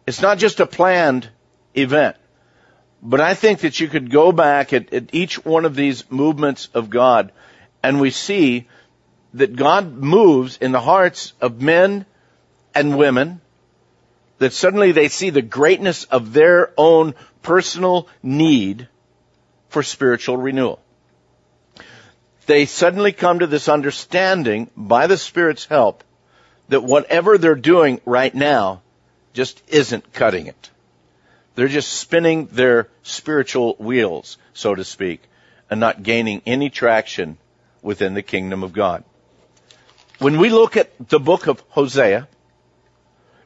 It's 0.06 0.22
not 0.22 0.38
just 0.38 0.60
a 0.60 0.66
planned 0.66 1.28
event. 1.75 2.16
But 3.02 3.20
I 3.20 3.34
think 3.34 3.60
that 3.60 3.78
you 3.78 3.87
could 3.88 4.10
go 4.10 4.32
back 4.32 4.72
at, 4.72 4.92
at 4.92 5.14
each 5.14 5.44
one 5.44 5.64
of 5.64 5.76
these 5.76 6.10
movements 6.10 6.68
of 6.75 6.90
God 6.90 7.30
and 7.82 8.00
we 8.00 8.10
see 8.10 8.66
that 9.34 9.54
God 9.54 9.92
moves 9.92 10.56
in 10.56 10.72
the 10.72 10.80
hearts 10.80 11.32
of 11.40 11.62
men 11.62 12.06
and 12.75 12.98
women 12.98 13.40
that 14.38 14.52
suddenly 14.52 14.92
they 14.92 15.09
see 15.09 15.30
the 15.30 15.42
greatness 15.42 16.04
of 16.04 16.33
their 16.33 16.73
own 16.76 17.14
personal 17.42 18.09
need 18.23 18.88
for 19.68 19.83
spiritual 19.83 20.37
renewal. 20.37 20.80
They 22.47 22.64
suddenly 22.64 23.12
come 23.12 23.40
to 23.40 23.47
this 23.47 23.68
understanding 23.68 24.71
by 24.76 25.07
the 25.07 25.18
Spirit's 25.18 25.66
help 25.66 26.02
that 26.68 26.83
whatever 26.83 27.37
they're 27.37 27.54
doing 27.54 28.00
right 28.04 28.35
now 28.35 28.83
just 29.35 29.62
isn't 29.68 30.12
cutting 30.12 30.47
it. 30.47 30.71
They're 31.54 31.68
just 31.68 31.92
spinning 31.92 32.47
their 32.47 32.88
spiritual 33.02 33.75
wheels, 33.78 34.38
so 34.54 34.75
to 34.75 34.85
speak, 34.85 35.23
and 35.68 35.80
not 35.80 36.02
gaining 36.02 36.40
any 36.47 36.71
traction 36.71 37.37
within 37.83 38.14
the 38.14 38.23
kingdom 38.23 38.62
of 38.62 38.73
God. 38.73 39.04
When 40.18 40.38
we 40.38 40.50
look 40.50 40.76
at 40.76 40.90
the 41.09 41.21
book 41.21 41.47
of 41.47 41.62
Hosea, 41.68 42.28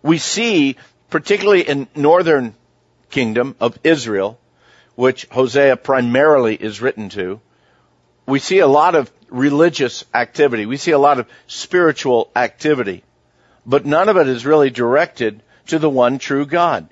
we 0.02 0.18
see, 0.18 0.76
particularly 1.10 1.62
in 1.62 1.88
northern 1.94 2.54
kingdom 3.10 3.56
of 3.60 3.78
Israel, 3.84 4.38
which 4.94 5.26
Hosea 5.30 5.76
primarily 5.76 6.54
is 6.54 6.80
written 6.80 7.08
to, 7.10 7.40
we 8.26 8.38
see 8.38 8.58
a 8.58 8.66
lot 8.66 8.94
of 8.94 9.10
religious 9.28 10.04
activity. 10.14 10.66
We 10.66 10.76
see 10.76 10.90
a 10.92 10.98
lot 10.98 11.18
of 11.18 11.28
spiritual 11.46 12.30
activity. 12.36 13.04
But 13.64 13.86
none 13.86 14.08
of 14.08 14.16
it 14.16 14.28
is 14.28 14.46
really 14.46 14.70
directed 14.70 15.42
to 15.68 15.78
the 15.78 15.90
one 15.90 16.18
true 16.18 16.46
God. 16.46 16.88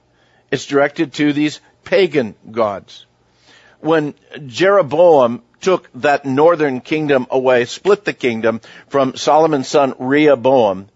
It's 0.50 0.66
directed 0.66 1.14
to 1.14 1.32
these 1.32 1.60
pagan 1.84 2.34
gods. 2.50 3.06
When 3.80 4.14
Jeroboam 4.46 5.42
took 5.60 5.90
that 5.94 6.24
northern 6.24 6.80
kingdom 6.80 7.26
away, 7.30 7.64
split 7.64 8.04
the 8.04 8.12
kingdom 8.12 8.60
from 8.88 9.16
Solomon's 9.16 9.68
son 9.68 9.94
Rehoboam, 9.98 10.88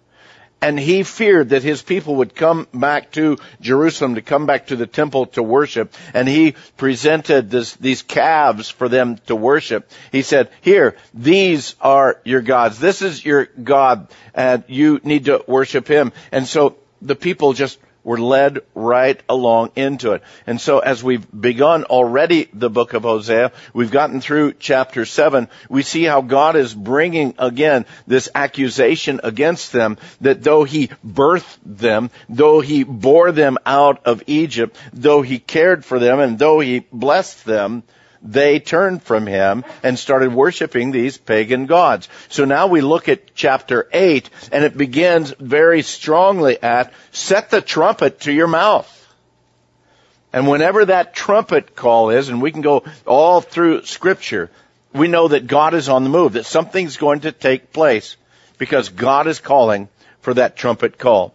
and 0.65 0.81
he 0.81 1.03
feared 1.03 1.51
that 1.51 1.63
his 1.63 1.83
people 1.83 2.17
would 2.17 2.35
come 2.35 2.67
back 2.73 3.11
to 3.13 3.37
Jerusalem 3.61 4.15
to 4.15 4.23
come 4.23 4.47
back 4.47 4.69
to 4.69 4.77
the 4.77 4.87
temple 4.87 5.27
to 5.27 5.43
worship 5.43 5.93
and 6.15 6.27
he 6.27 6.55
presented 6.79 7.51
this, 7.51 7.75
these 7.75 8.01
calves 8.01 8.71
for 8.71 8.89
them 8.89 9.19
to 9.27 9.37
worship. 9.37 9.91
He 10.11 10.23
said, 10.23 10.49
here, 10.63 10.97
these 11.13 11.77
are 11.83 12.19
your 12.25 12.41
gods. 12.41 12.79
This 12.79 13.03
is 13.03 13.23
your 13.23 13.45
God 13.45 14.09
and 14.33 14.65
you 14.67 15.01
need 15.05 15.27
to 15.27 15.45
worship 15.47 15.87
him. 15.87 16.13
And 16.33 16.47
so 16.47 16.77
the 17.03 17.15
people 17.15 17.53
just 17.53 17.79
we're 18.05 18.19
led 18.19 18.61
right 18.75 19.21
along 19.29 19.73
into 19.75 20.13
it. 20.13 20.23
And 20.47 20.61
so 20.61 20.79
as 20.79 21.03
we've 21.03 21.27
begun 21.33 21.85
already 21.85 22.49
the 22.53 22.71
book 22.71 22.93
of 22.93 23.03
Hosea, 23.03 23.51
we've 23.73 23.91
gotten 23.91 24.21
through 24.21 24.53
chapter 24.59 25.05
7, 25.05 25.49
we 25.69 25.83
see 25.83 26.05
how 26.05 26.21
God 26.21 26.55
is 26.55 26.75
bringing 26.75 27.35
again 27.39 27.87
this 28.07 28.29
accusation 28.35 29.21
against 29.25 29.73
them 29.73 29.97
that 30.21 30.43
though 30.43 30.65
he 30.65 30.89
birthed 31.05 31.59
them, 31.65 32.11
though 32.29 32.61
he 32.61 32.85
bore 32.85 33.33
them 33.33 33.57
out 33.65 34.05
of 34.05 34.23
Egypt, 34.27 34.77
though 34.93 35.23
he 35.23 35.39
cared 35.39 35.85
for 35.85 35.99
them, 35.99 36.21
and 36.21 36.39
though 36.39 36.61
he 36.61 36.81
blessed 36.93 37.45
them, 37.45 37.83
they 38.25 38.59
turned 38.59 39.03
from 39.03 39.27
him 39.27 39.65
and 39.83 39.99
started 39.99 40.33
worshiping 40.33 40.91
these 40.91 41.19
pagan 41.19 41.67
gods. 41.67 42.09
So 42.31 42.47
now 42.47 42.67
we 42.67 42.81
look 42.81 43.09
at 43.09 43.35
chapter 43.35 43.87
8 43.93 44.29
and 44.51 44.65
it 44.65 44.77
begins 44.77 45.35
very 45.39 45.83
strongly 45.83 46.61
at 46.61 46.93
set 47.13 47.51
the 47.51 47.61
trumpet 47.61 48.21
to 48.21 48.33
your 48.33 48.47
mouth. 48.47 48.91
And 50.33 50.49
whenever 50.49 50.87
that 50.87 51.15
trumpet 51.15 51.77
call 51.77 52.11
is, 52.11 52.29
and 52.29 52.43
we 52.43 52.51
can 52.51 52.63
go 52.63 52.83
all 53.07 53.41
through 53.41 53.85
scripture, 53.85 54.51
we 54.93 55.07
know 55.07 55.29
that 55.29 55.47
God 55.47 55.75
is 55.75 55.89
on 55.89 56.03
the 56.03 56.11
move, 56.11 56.33
that 56.33 56.47
something's 56.47 56.97
going 56.97 57.21
to 57.21 57.31
take 57.31 57.73
place 57.73 58.17
because 58.59 58.89
God 58.89 59.27
is 59.27 59.39
calling 59.39 59.89
for 60.23 60.35
that 60.35 60.57
trumpet 60.57 60.99
call. 60.99 61.35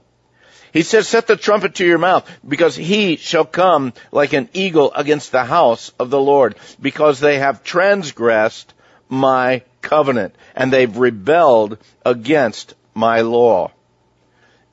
He 0.71 0.83
says, 0.83 1.07
set 1.07 1.27
the 1.27 1.35
trumpet 1.35 1.75
to 1.75 1.85
your 1.85 1.97
mouth, 1.97 2.29
because 2.47 2.75
he 2.75 3.15
shall 3.15 3.45
come 3.45 3.93
like 4.11 4.33
an 4.33 4.49
eagle 4.53 4.91
against 4.93 5.31
the 5.31 5.43
house 5.43 5.91
of 5.99 6.09
the 6.09 6.19
Lord, 6.19 6.55
because 6.79 7.19
they 7.19 7.39
have 7.39 7.63
transgressed 7.63 8.73
my 9.07 9.63
covenant, 9.81 10.35
and 10.55 10.71
they've 10.71 10.97
rebelled 10.97 11.77
against 12.05 12.75
my 12.93 13.21
law. 13.21 13.71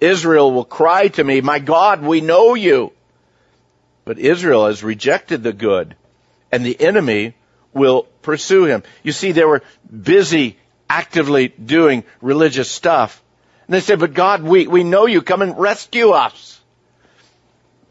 Israel 0.00 0.53
will 0.53 0.65
cry 0.65 1.09
to 1.09 1.25
me, 1.25 1.41
my 1.41 1.59
God, 1.59 2.03
we 2.03 2.21
know 2.21 2.55
you. 2.55 2.93
But 4.05 4.19
Israel 4.19 4.67
has 4.67 4.85
rejected 4.85 5.43
the 5.43 5.53
good, 5.53 5.97
and 6.53 6.65
the 6.65 6.81
enemy 6.81 7.35
will 7.73 8.03
pursue 8.23 8.65
him. 8.65 8.83
You 9.03 9.12
see, 9.12 9.33
they 9.33 9.45
were 9.45 9.62
busy 9.91 10.59
actively 10.88 11.49
doing 11.49 12.05
religious 12.21 12.71
stuff, 12.71 13.23
and 13.67 13.75
they 13.75 13.81
said, 13.81 13.99
but 13.99 14.15
God, 14.15 14.43
we, 14.43 14.67
we 14.67 14.85
know 14.85 15.07
you. 15.07 15.23
Come 15.23 15.43
and 15.43 15.59
rescue 15.59 16.11
us. 16.11 16.61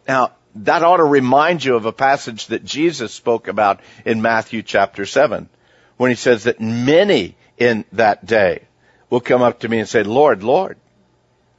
Now, 0.08 0.32
that 0.55 0.84
ought 0.84 0.98
to 0.98 1.03
remind 1.03 1.63
you 1.63 1.75
of 1.75 1.86
a 1.86 1.91
passage 1.91 2.48
that 2.48 2.63
Jesus 2.63 3.13
spoke 3.13 3.50
about 3.50 3.82
in 4.05 4.22
Matthew 4.22 4.62
chapter 4.62 5.05
7, 5.05 5.50
when 5.98 6.12
he 6.12 6.15
says 6.15 6.46
that 6.46 6.62
many 6.62 7.36
in 7.58 7.84
that 7.91 8.25
day 8.25 8.63
will 9.10 9.20
come 9.20 9.41
up 9.41 9.60
to 9.60 9.70
me 9.70 9.79
and 9.79 9.89
say, 9.89 10.03
Lord, 10.03 10.44
Lord, 10.44 10.77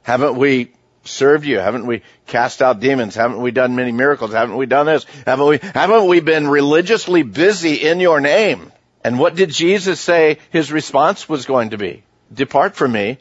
haven't 0.01 0.35
we 0.35 0.71
served 1.03 1.45
you? 1.45 1.59
Haven't 1.59 1.85
we 1.85 2.01
cast 2.25 2.61
out 2.63 2.79
demons? 2.79 3.13
Haven't 3.13 3.41
we 3.41 3.51
done 3.51 3.75
many 3.75 3.91
miracles? 3.91 4.33
Haven't 4.33 4.57
we 4.57 4.65
done 4.65 4.87
this? 4.87 5.05
Haven't 5.27 5.47
we, 5.47 5.59
haven't 5.61 6.07
we 6.07 6.21
been 6.21 6.47
religiously 6.47 7.21
busy 7.21 7.75
in 7.75 7.99
your 7.99 8.19
name? 8.19 8.71
And 9.03 9.19
what 9.19 9.35
did 9.35 9.51
Jesus 9.51 9.99
say 9.99 10.39
his 10.49 10.71
response 10.71 11.29
was 11.29 11.45
going 11.45 11.69
to 11.69 11.77
be? 11.77 12.03
Depart 12.33 12.75
from 12.75 12.91
me 12.91 13.19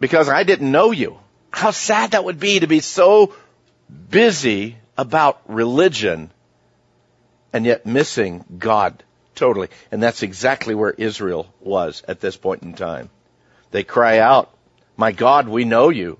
because 0.00 0.28
I 0.28 0.42
didn't 0.42 0.70
know 0.70 0.90
you. 0.90 1.18
How 1.50 1.70
sad 1.70 2.12
that 2.12 2.24
would 2.24 2.38
be 2.40 2.60
to 2.60 2.66
be 2.66 2.80
so 2.80 3.34
busy 4.10 4.76
about 4.96 5.40
religion 5.46 6.30
and 7.52 7.64
yet 7.64 7.86
missing 7.86 8.44
God 8.58 9.02
totally. 9.38 9.68
And 9.90 10.02
that's 10.02 10.22
exactly 10.22 10.74
where 10.74 10.90
Israel 10.90 11.52
was 11.60 12.02
at 12.06 12.20
this 12.20 12.36
point 12.36 12.62
in 12.62 12.74
time. 12.74 13.08
They 13.70 13.84
cry 13.84 14.18
out, 14.18 14.52
my 14.96 15.12
God, 15.12 15.48
we 15.48 15.64
know 15.64 15.88
you. 15.88 16.18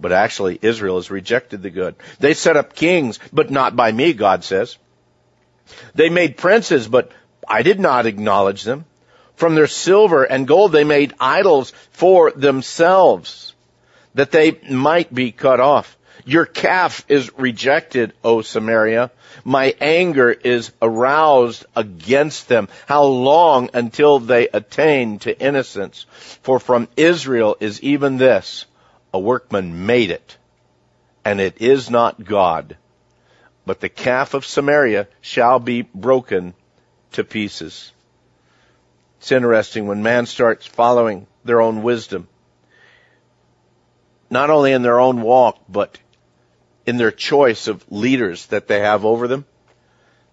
But 0.00 0.12
actually, 0.12 0.58
Israel 0.62 0.96
has 0.96 1.10
rejected 1.10 1.62
the 1.62 1.70
good. 1.70 1.96
They 2.20 2.34
set 2.34 2.56
up 2.56 2.74
kings, 2.74 3.18
but 3.32 3.50
not 3.50 3.74
by 3.74 3.90
me, 3.90 4.12
God 4.12 4.44
says. 4.44 4.76
They 5.94 6.08
made 6.08 6.36
princes, 6.36 6.86
but 6.86 7.10
I 7.46 7.62
did 7.62 7.80
not 7.80 8.06
acknowledge 8.06 8.62
them. 8.62 8.84
From 9.38 9.54
their 9.54 9.68
silver 9.68 10.24
and 10.24 10.48
gold 10.48 10.72
they 10.72 10.82
made 10.82 11.14
idols 11.20 11.72
for 11.92 12.32
themselves, 12.32 13.54
that 14.14 14.32
they 14.32 14.58
might 14.68 15.14
be 15.14 15.30
cut 15.30 15.60
off. 15.60 15.96
Your 16.24 16.44
calf 16.44 17.04
is 17.06 17.30
rejected, 17.38 18.14
O 18.24 18.42
Samaria. 18.42 19.12
My 19.44 19.76
anger 19.80 20.32
is 20.32 20.72
aroused 20.82 21.66
against 21.76 22.48
them. 22.48 22.66
How 22.86 23.04
long 23.04 23.70
until 23.74 24.18
they 24.18 24.48
attain 24.48 25.20
to 25.20 25.40
innocence? 25.40 26.06
For 26.42 26.58
from 26.58 26.88
Israel 26.96 27.56
is 27.60 27.80
even 27.80 28.16
this, 28.16 28.66
a 29.14 29.20
workman 29.20 29.86
made 29.86 30.10
it, 30.10 30.36
and 31.24 31.40
it 31.40 31.62
is 31.62 31.90
not 31.90 32.24
God. 32.24 32.76
But 33.64 33.78
the 33.78 33.88
calf 33.88 34.34
of 34.34 34.44
Samaria 34.44 35.06
shall 35.20 35.60
be 35.60 35.82
broken 35.82 36.54
to 37.12 37.22
pieces. 37.22 37.92
It's 39.18 39.32
interesting 39.32 39.86
when 39.86 40.02
man 40.02 40.26
starts 40.26 40.66
following 40.66 41.26
their 41.44 41.60
own 41.60 41.82
wisdom, 41.82 42.28
not 44.30 44.50
only 44.50 44.72
in 44.72 44.82
their 44.82 45.00
own 45.00 45.22
walk, 45.22 45.58
but 45.68 45.98
in 46.86 46.96
their 46.96 47.10
choice 47.10 47.66
of 47.66 47.84
leaders 47.90 48.46
that 48.46 48.68
they 48.68 48.80
have 48.80 49.04
over 49.04 49.26
them, 49.26 49.44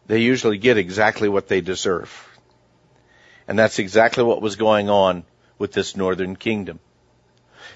they 0.07 0.19
usually 0.19 0.57
get 0.57 0.77
exactly 0.77 1.27
what 1.27 1.47
they 1.47 1.61
deserve. 1.61 2.29
And 3.47 3.57
that's 3.57 3.79
exactly 3.79 4.23
what 4.23 4.41
was 4.41 4.55
going 4.55 4.89
on 4.89 5.23
with 5.57 5.71
this 5.71 5.95
northern 5.95 6.35
kingdom. 6.35 6.79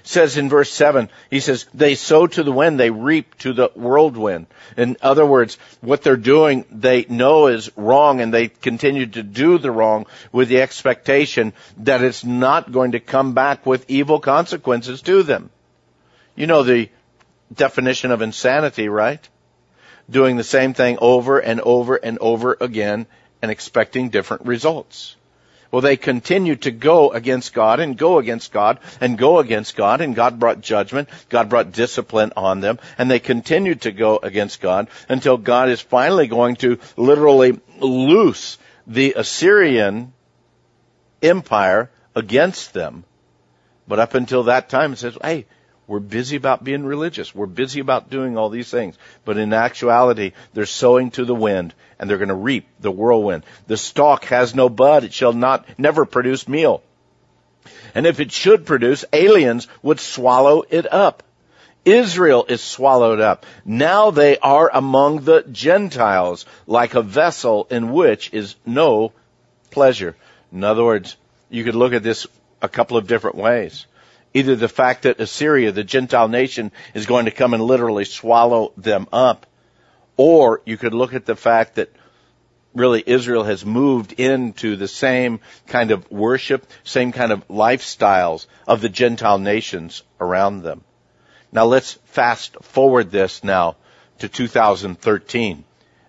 Says 0.02 0.36
in 0.36 0.48
verse 0.48 0.70
7, 0.70 1.08
he 1.30 1.40
says, 1.40 1.66
they 1.74 1.94
sow 1.94 2.26
to 2.26 2.42
the 2.42 2.52
wind, 2.52 2.78
they 2.78 2.90
reap 2.90 3.36
to 3.38 3.52
the 3.52 3.70
whirlwind. 3.74 4.46
In 4.76 4.96
other 5.02 5.26
words, 5.26 5.58
what 5.80 6.02
they're 6.02 6.16
doing, 6.16 6.64
they 6.70 7.04
know 7.08 7.46
is 7.46 7.70
wrong 7.76 8.20
and 8.20 8.32
they 8.32 8.48
continue 8.48 9.06
to 9.06 9.22
do 9.22 9.58
the 9.58 9.70
wrong 9.70 10.06
with 10.32 10.48
the 10.48 10.60
expectation 10.62 11.52
that 11.78 12.02
it's 12.02 12.24
not 12.24 12.72
going 12.72 12.92
to 12.92 13.00
come 13.00 13.34
back 13.34 13.66
with 13.66 13.88
evil 13.88 14.20
consequences 14.20 15.02
to 15.02 15.22
them. 15.22 15.50
You 16.36 16.46
know 16.46 16.62
the 16.62 16.88
definition 17.52 18.10
of 18.10 18.22
insanity, 18.22 18.88
right? 18.88 19.26
Doing 20.08 20.36
the 20.36 20.44
same 20.44 20.74
thing 20.74 20.98
over 21.00 21.38
and 21.38 21.60
over 21.60 21.96
and 21.96 22.18
over 22.18 22.56
again 22.60 23.06
and 23.42 23.50
expecting 23.50 24.10
different 24.10 24.46
results. 24.46 25.16
Well, 25.70 25.82
they 25.82 25.96
continued 25.96 26.62
to 26.62 26.72
go 26.72 27.10
against 27.12 27.54
God 27.54 27.78
and 27.78 27.96
go 27.96 28.18
against 28.18 28.52
God 28.52 28.80
and 29.00 29.16
go 29.16 29.38
against 29.38 29.76
God, 29.76 30.00
and 30.00 30.16
God 30.16 30.40
brought 30.40 30.60
judgment. 30.60 31.08
God 31.28 31.48
brought 31.48 31.72
discipline 31.72 32.32
on 32.36 32.60
them, 32.60 32.80
and 32.98 33.08
they 33.08 33.20
continued 33.20 33.82
to 33.82 33.92
go 33.92 34.18
against 34.20 34.60
God 34.60 34.88
until 35.08 35.36
God 35.36 35.68
is 35.68 35.80
finally 35.80 36.26
going 36.26 36.56
to 36.56 36.80
literally 36.96 37.60
loose 37.78 38.58
the 38.86 39.14
Assyrian 39.16 40.12
empire 41.22 41.90
against 42.16 42.72
them. 42.72 43.04
But 43.86 44.00
up 44.00 44.14
until 44.14 44.44
that 44.44 44.68
time, 44.68 44.92
it 44.92 44.98
says, 44.98 45.16
hey, 45.22 45.46
we're 45.90 45.98
busy 45.98 46.36
about 46.36 46.62
being 46.62 46.84
religious. 46.84 47.34
We're 47.34 47.46
busy 47.46 47.80
about 47.80 48.10
doing 48.10 48.38
all 48.38 48.48
these 48.48 48.70
things. 48.70 48.96
But 49.24 49.38
in 49.38 49.52
actuality, 49.52 50.34
they're 50.54 50.64
sowing 50.64 51.10
to 51.12 51.24
the 51.24 51.34
wind 51.34 51.74
and 51.98 52.08
they're 52.08 52.16
going 52.16 52.28
to 52.28 52.34
reap 52.34 52.68
the 52.78 52.92
whirlwind. 52.92 53.44
The 53.66 53.76
stalk 53.76 54.26
has 54.26 54.54
no 54.54 54.68
bud. 54.68 55.02
It 55.02 55.12
shall 55.12 55.32
not, 55.32 55.66
never 55.78 56.04
produce 56.04 56.46
meal. 56.46 56.84
And 57.92 58.06
if 58.06 58.20
it 58.20 58.30
should 58.30 58.66
produce, 58.66 59.04
aliens 59.12 59.66
would 59.82 59.98
swallow 59.98 60.62
it 60.70 60.86
up. 60.92 61.24
Israel 61.84 62.46
is 62.48 62.62
swallowed 62.62 63.20
up. 63.20 63.44
Now 63.64 64.12
they 64.12 64.38
are 64.38 64.70
among 64.72 65.24
the 65.24 65.42
Gentiles, 65.50 66.46
like 66.68 66.94
a 66.94 67.02
vessel 67.02 67.66
in 67.68 67.90
which 67.90 68.32
is 68.32 68.54
no 68.64 69.12
pleasure. 69.72 70.14
In 70.52 70.62
other 70.62 70.84
words, 70.84 71.16
you 71.48 71.64
could 71.64 71.74
look 71.74 71.94
at 71.94 72.04
this 72.04 72.28
a 72.62 72.68
couple 72.68 72.96
of 72.96 73.08
different 73.08 73.34
ways 73.34 73.86
either 74.34 74.56
the 74.56 74.68
fact 74.68 75.02
that 75.02 75.20
Assyria, 75.20 75.72
the 75.72 75.84
Gentile 75.84 76.28
nation, 76.28 76.72
is 76.94 77.06
going 77.06 77.24
to 77.24 77.30
come 77.30 77.54
and 77.54 77.62
literally 77.62 78.04
swallow 78.04 78.72
them 78.76 79.06
up, 79.12 79.46
or 80.16 80.62
you 80.64 80.76
could 80.76 80.94
look 80.94 81.14
at 81.14 81.26
the 81.26 81.36
fact 81.36 81.76
that 81.76 81.90
really 82.74 83.02
Israel 83.04 83.44
has 83.44 83.64
moved 83.64 84.12
into 84.12 84.76
the 84.76 84.88
same 84.88 85.40
kind 85.66 85.90
of 85.90 86.10
worship, 86.10 86.66
same 86.84 87.12
kind 87.12 87.32
of 87.32 87.46
lifestyles 87.48 88.46
of 88.66 88.80
the 88.80 88.88
Gentile 88.88 89.38
nations 89.38 90.02
around 90.20 90.62
them. 90.62 90.82
Now 91.52 91.64
let's 91.64 91.94
fast 92.04 92.56
forward 92.62 93.10
this 93.10 93.42
now 93.42 93.76
to 94.20 94.28
2013 94.28 95.64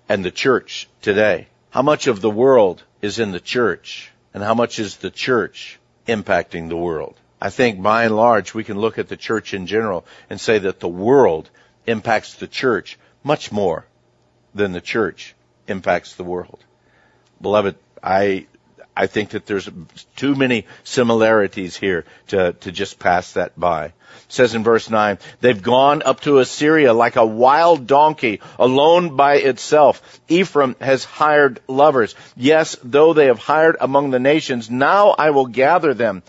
and 0.08 0.26
the 0.26 0.32
church 0.32 0.88
today. 1.02 1.48
How 1.72 1.82
much 1.82 2.08
of 2.08 2.22
the 2.22 2.30
world 2.30 2.84
is 3.02 3.18
in 3.18 3.32
the 3.32 3.40
church 3.40 4.12
and 4.34 4.44
how 4.44 4.54
much 4.54 4.78
is 4.78 4.98
the 4.98 5.10
church 5.10 5.80
impacting 6.08 6.70
the 6.70 6.78
world? 6.78 7.16
I 7.42 7.50
think 7.50 7.82
by 7.82 8.04
and 8.04 8.16
large 8.16 8.54
we 8.54 8.64
can 8.64 8.80
look 8.80 9.00
at 9.00 9.08
the 9.08 9.18
church 9.18 9.54
in 9.54 9.66
general 9.66 10.06
and 10.30 10.40
say 10.40 10.60
that 10.60 10.80
the 10.80 10.88
world 10.88 11.50
impacts 11.88 12.36
the 12.36 12.48
church 12.48 13.00
much 13.24 13.52
more 13.52 13.88
than 14.54 14.74
the 14.74 14.82
church 14.82 15.34
impacts 15.68 16.16
the 16.16 16.24
world. 16.24 16.60
Beloved, 17.42 17.76
I 18.04 18.46
I 18.96 19.08
think 19.08 19.30
that 19.30 19.46
there's 19.46 19.70
too 20.18 20.36
many 20.36 20.66
similarities 20.84 21.78
here 21.78 22.06
to, 22.28 22.54
to 22.54 22.72
just 22.72 23.00
pass 23.00 23.34
that 23.34 23.58
by. 23.58 23.86
It 23.86 23.94
says 24.28 24.54
in 24.54 24.66
verse 24.66 24.90
9, 24.90 25.18
they've 25.40 25.62
gone 25.62 26.04
up 26.04 26.20
to 26.22 26.40
Assyria 26.40 26.94
like 26.94 27.16
a 27.16 27.26
wild 27.26 27.88
donkey, 27.88 28.42
alone 28.60 29.16
by 29.16 29.36
itself. 29.36 30.20
Ephraim 30.28 30.76
has 30.82 31.06
hired 31.06 31.62
lovers. 31.70 32.16
Yes, 32.36 32.76
though 32.84 33.14
they 33.14 33.28
have 33.28 33.40
hired 33.40 33.78
among 33.80 34.12
the 34.12 34.20
nations, 34.20 34.70
now 34.70 35.16
I 35.18 35.30
will 35.30 35.48
gather 35.48 35.94
them 35.94 36.22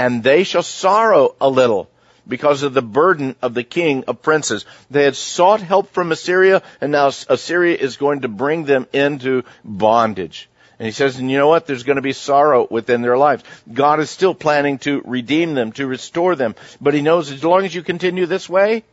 and 0.00 0.22
they 0.22 0.44
shall 0.44 0.62
sorrow 0.62 1.34
a 1.42 1.50
little 1.50 1.90
because 2.26 2.62
of 2.62 2.72
the 2.72 2.80
burden 2.80 3.36
of 3.42 3.52
the 3.52 3.62
king 3.62 4.02
of 4.08 4.22
princes. 4.22 4.64
They 4.90 5.04
had 5.04 5.14
sought 5.14 5.60
help 5.60 5.92
from 5.92 6.10
Assyria, 6.10 6.62
and 6.80 6.90
now 6.90 7.08
Assyria 7.08 7.76
is 7.76 7.98
going 7.98 8.22
to 8.22 8.28
bring 8.28 8.64
them 8.64 8.86
into 8.94 9.42
bondage. 9.62 10.48
And 10.78 10.86
he 10.86 10.92
says, 10.92 11.18
and 11.18 11.30
you 11.30 11.36
know 11.36 11.48
what? 11.48 11.66
There's 11.66 11.82
going 11.82 11.96
to 11.96 12.02
be 12.02 12.14
sorrow 12.14 12.66
within 12.70 13.02
their 13.02 13.18
lives. 13.18 13.44
God 13.70 14.00
is 14.00 14.08
still 14.08 14.34
planning 14.34 14.78
to 14.78 15.02
redeem 15.04 15.52
them, 15.52 15.72
to 15.72 15.86
restore 15.86 16.34
them. 16.34 16.54
But 16.80 16.94
he 16.94 17.02
knows 17.02 17.30
as 17.30 17.44
long 17.44 17.66
as 17.66 17.74
you 17.74 17.82
continue 17.82 18.24
this 18.24 18.48
way, 18.48 18.84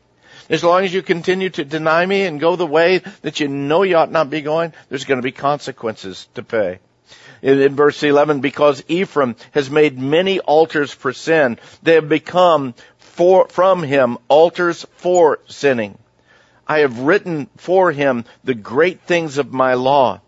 as 0.49 0.61
long 0.61 0.83
as 0.83 0.93
you 0.93 1.01
continue 1.01 1.51
to 1.51 1.63
deny 1.63 2.05
me 2.05 2.23
and 2.23 2.37
go 2.37 2.57
the 2.57 2.67
way 2.67 2.97
that 3.21 3.39
you 3.39 3.47
know 3.47 3.83
you 3.83 3.95
ought 3.95 4.11
not 4.11 4.29
be 4.29 4.41
going, 4.41 4.73
there's 4.89 5.05
going 5.05 5.19
to 5.19 5.29
be 5.31 5.31
consequences 5.31 6.27
to 6.35 6.43
pay 6.43 6.79
in, 7.41 7.61
in 7.61 7.75
verse 7.75 8.01
11, 8.03 8.41
because 8.41 8.83
Ephraim 8.87 9.35
has 9.51 9.69
made 9.69 9.99
many 9.99 10.39
altars 10.39 10.91
for 10.91 11.13
sin. 11.13 11.59
They 11.83 11.95
have 11.95 12.09
become 12.09 12.73
for, 12.97 13.47
from 13.49 13.83
him 13.83 14.17
altars 14.27 14.85
for 14.97 15.39
sinning. 15.47 15.97
I 16.67 16.79
have 16.79 16.99
written 16.99 17.49
for 17.57 17.91
him 17.91 18.25
the 18.43 18.53
great 18.53 19.01
things 19.01 19.37
of 19.37 19.53
my 19.53 19.75
law, 19.75 20.21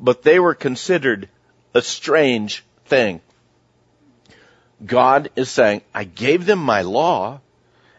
but 0.00 0.22
they 0.22 0.38
were 0.38 0.54
considered 0.54 1.28
a 1.74 1.82
strange 1.82 2.64
thing. 2.86 3.20
God 4.84 5.30
is 5.36 5.50
saying, 5.50 5.82
I 5.94 6.04
gave 6.04 6.46
them 6.46 6.58
my 6.58 6.82
law, 6.82 7.40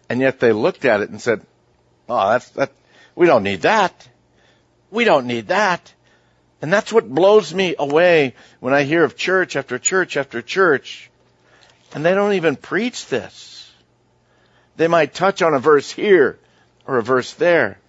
and 0.09 0.21
yet 0.21 0.39
they 0.39 0.51
looked 0.51 0.85
at 0.85 1.01
it 1.01 1.09
and 1.09 1.21
said, 1.21 1.41
oh, 2.07 2.31
that's, 2.31 2.49
that, 2.51 2.71
we 3.15 3.27
don't 3.27 3.43
need 3.43 3.61
that. 3.61 4.07
We 4.91 5.03
don't 5.03 5.27
need 5.27 5.49
that. 5.49 5.93
And 6.61 6.73
that's 6.73 6.91
what 6.91 7.09
blows 7.09 7.53
me 7.53 7.75
away 7.79 8.35
when 8.59 8.73
I 8.73 8.83
hear 8.83 9.03
of 9.03 9.15
church 9.15 9.55
after 9.55 9.79
church 9.79 10.17
after 10.17 10.41
church, 10.41 11.09
and 11.93 12.05
they 12.05 12.13
don't 12.13 12.33
even 12.33 12.55
preach 12.57 13.07
this. 13.07 13.71
They 14.75 14.87
might 14.87 15.13
touch 15.13 15.41
on 15.41 15.53
a 15.53 15.59
verse 15.59 15.89
here 15.89 16.37
or 16.85 16.97
a 16.97 17.03
verse 17.03 17.33
there, 17.33 17.79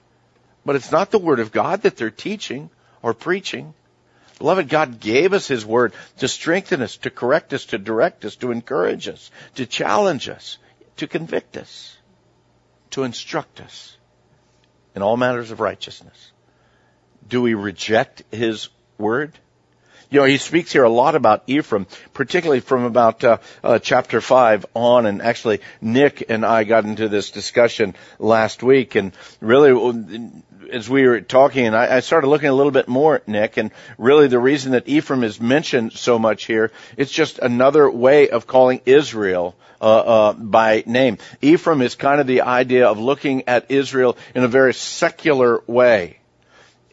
but 0.65 0.77
it's 0.77 0.93
not 0.93 1.11
the 1.11 1.19
Word 1.19 1.41
of 1.41 1.53
God 1.53 1.83
that 1.83 1.97
they're 1.97 2.11
teaching 2.11 2.71
or 3.03 3.13
preaching. 3.13 3.75
Beloved, 4.39 4.69
God 4.69 5.01
gave 5.01 5.33
us 5.33 5.49
His 5.49 5.67
Word 5.67 5.93
to 6.19 6.29
strengthen 6.29 6.81
us, 6.81 6.97
to 6.99 7.11
correct 7.11 7.53
us, 7.53 7.67
to 7.67 7.79
direct 7.79 8.25
us, 8.25 8.37
to 8.37 8.53
encourage 8.53 9.09
us, 9.09 9.31
to 9.57 9.67
challenge 9.67 10.29
us, 10.29 10.59
to 10.99 11.09
convict 11.09 11.57
us, 11.57 11.97
to 12.91 13.03
instruct 13.03 13.61
us 13.61 13.97
in 14.95 15.03
all 15.03 15.17
matters 15.17 15.51
of 15.51 15.61
righteousness 15.61 16.33
do 17.31 17.41
we 17.41 17.55
reject 17.55 18.23
his 18.31 18.69
word? 18.99 19.33
You 20.11 20.19
know, 20.19 20.27
he 20.27 20.39
speaks 20.39 20.73
here 20.73 20.83
a 20.83 20.91
lot 20.91 21.15
about 21.15 21.45
Ephraim, 21.47 21.87
particularly 22.13 22.59
from 22.59 22.83
about 22.83 23.23
uh, 23.23 23.39
uh, 23.63 23.79
chapter 23.79 24.21
five 24.21 24.67
on. 24.75 25.07
And 25.07 25.23
actually, 25.23 25.61
Nick 25.81 26.25
and 26.29 26.45
I 26.45 26.65
got 26.65 26.85
into 26.85 27.09
this 27.09 27.31
discussion 27.31 27.95
last 28.19 28.65
week, 28.65 28.97
and 28.97 29.13
really, 29.41 29.71
as 30.73 30.91
we 30.91 31.07
were 31.07 31.21
talking, 31.21 31.65
and 31.65 31.77
I, 31.77 31.99
I 31.99 32.01
started 32.01 32.27
looking 32.27 32.49
a 32.49 32.55
little 32.55 32.73
bit 32.73 32.89
more, 32.89 33.15
at 33.15 33.29
Nick, 33.29 33.57
and 33.57 33.71
really, 33.99 34.27
the 34.27 34.41
reason 34.41 34.73
that 34.73 34.89
Ephraim 34.89 35.23
is 35.23 35.41
mentioned 35.41 35.93
so 35.93 36.19
much 36.19 36.45
here, 36.45 36.73
it's 36.97 37.13
just 37.13 37.39
another 37.39 37.89
way 37.89 38.31
of 38.31 38.49
calling 38.49 38.81
Israel. 38.85 39.55
Uh, 39.83 39.85
uh, 39.85 40.33
by 40.35 40.83
name. 40.85 41.17
Ephraim 41.41 41.81
is 41.81 41.95
kind 41.95 42.21
of 42.21 42.27
the 42.27 42.43
idea 42.43 42.87
of 42.87 42.99
looking 42.99 43.49
at 43.49 43.71
Israel 43.71 44.19
in 44.35 44.45
a 44.45 44.49
very 44.49 44.75
secular 44.75 45.63
way. 45.67 46.20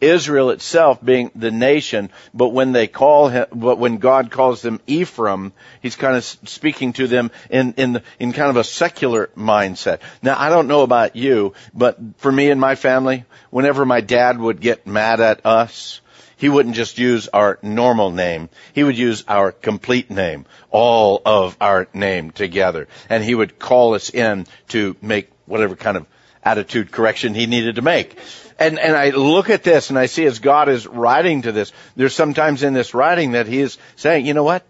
Israel 0.00 0.50
itself 0.50 1.04
being 1.04 1.30
the 1.34 1.50
nation, 1.50 2.10
but 2.32 2.50
when 2.50 2.72
they 2.72 2.86
call 2.86 3.28
him, 3.28 3.46
but 3.52 3.78
when 3.78 3.98
God 3.98 4.30
calls 4.30 4.62
them 4.62 4.80
Ephraim, 4.86 5.52
he's 5.82 5.96
kind 5.96 6.16
of 6.16 6.24
speaking 6.24 6.92
to 6.94 7.06
them 7.06 7.30
in, 7.50 7.74
in, 7.74 8.02
in 8.18 8.32
kind 8.32 8.50
of 8.50 8.56
a 8.56 8.64
secular 8.64 9.28
mindset. 9.36 10.00
Now, 10.22 10.38
I 10.38 10.50
don't 10.50 10.68
know 10.68 10.82
about 10.82 11.16
you, 11.16 11.54
but 11.74 11.98
for 12.18 12.30
me 12.30 12.50
and 12.50 12.60
my 12.60 12.74
family, 12.74 13.24
whenever 13.50 13.84
my 13.84 14.00
dad 14.00 14.38
would 14.38 14.60
get 14.60 14.86
mad 14.86 15.20
at 15.20 15.44
us, 15.44 16.00
he 16.38 16.48
wouldn't 16.48 16.76
just 16.76 16.98
use 16.98 17.28
our 17.28 17.58
normal 17.62 18.12
name. 18.12 18.48
He 18.72 18.84
would 18.84 18.96
use 18.96 19.24
our 19.26 19.50
complete 19.50 20.08
name, 20.08 20.46
all 20.70 21.20
of 21.26 21.56
our 21.60 21.88
name 21.92 22.30
together. 22.30 22.86
And 23.10 23.24
he 23.24 23.34
would 23.34 23.58
call 23.58 23.94
us 23.94 24.10
in 24.10 24.46
to 24.68 24.96
make 25.02 25.30
whatever 25.46 25.74
kind 25.74 25.96
of 25.96 26.06
attitude 26.44 26.90
correction 26.90 27.34
he 27.34 27.46
needed 27.46 27.76
to 27.76 27.82
make 27.82 28.18
and, 28.58 28.78
and 28.78 28.96
I 28.96 29.10
look 29.10 29.50
at 29.50 29.62
this 29.62 29.90
and 29.90 29.98
I 29.98 30.06
see 30.06 30.26
as 30.26 30.40
God 30.40 30.68
is 30.68 30.86
writing 30.86 31.42
to 31.42 31.52
this, 31.52 31.72
there's 31.94 32.14
sometimes 32.14 32.62
in 32.64 32.74
this 32.74 32.92
writing 32.92 33.32
that 33.32 33.46
he 33.46 33.60
is 33.60 33.78
saying, 33.94 34.26
you 34.26 34.34
know 34.34 34.42
what? 34.42 34.64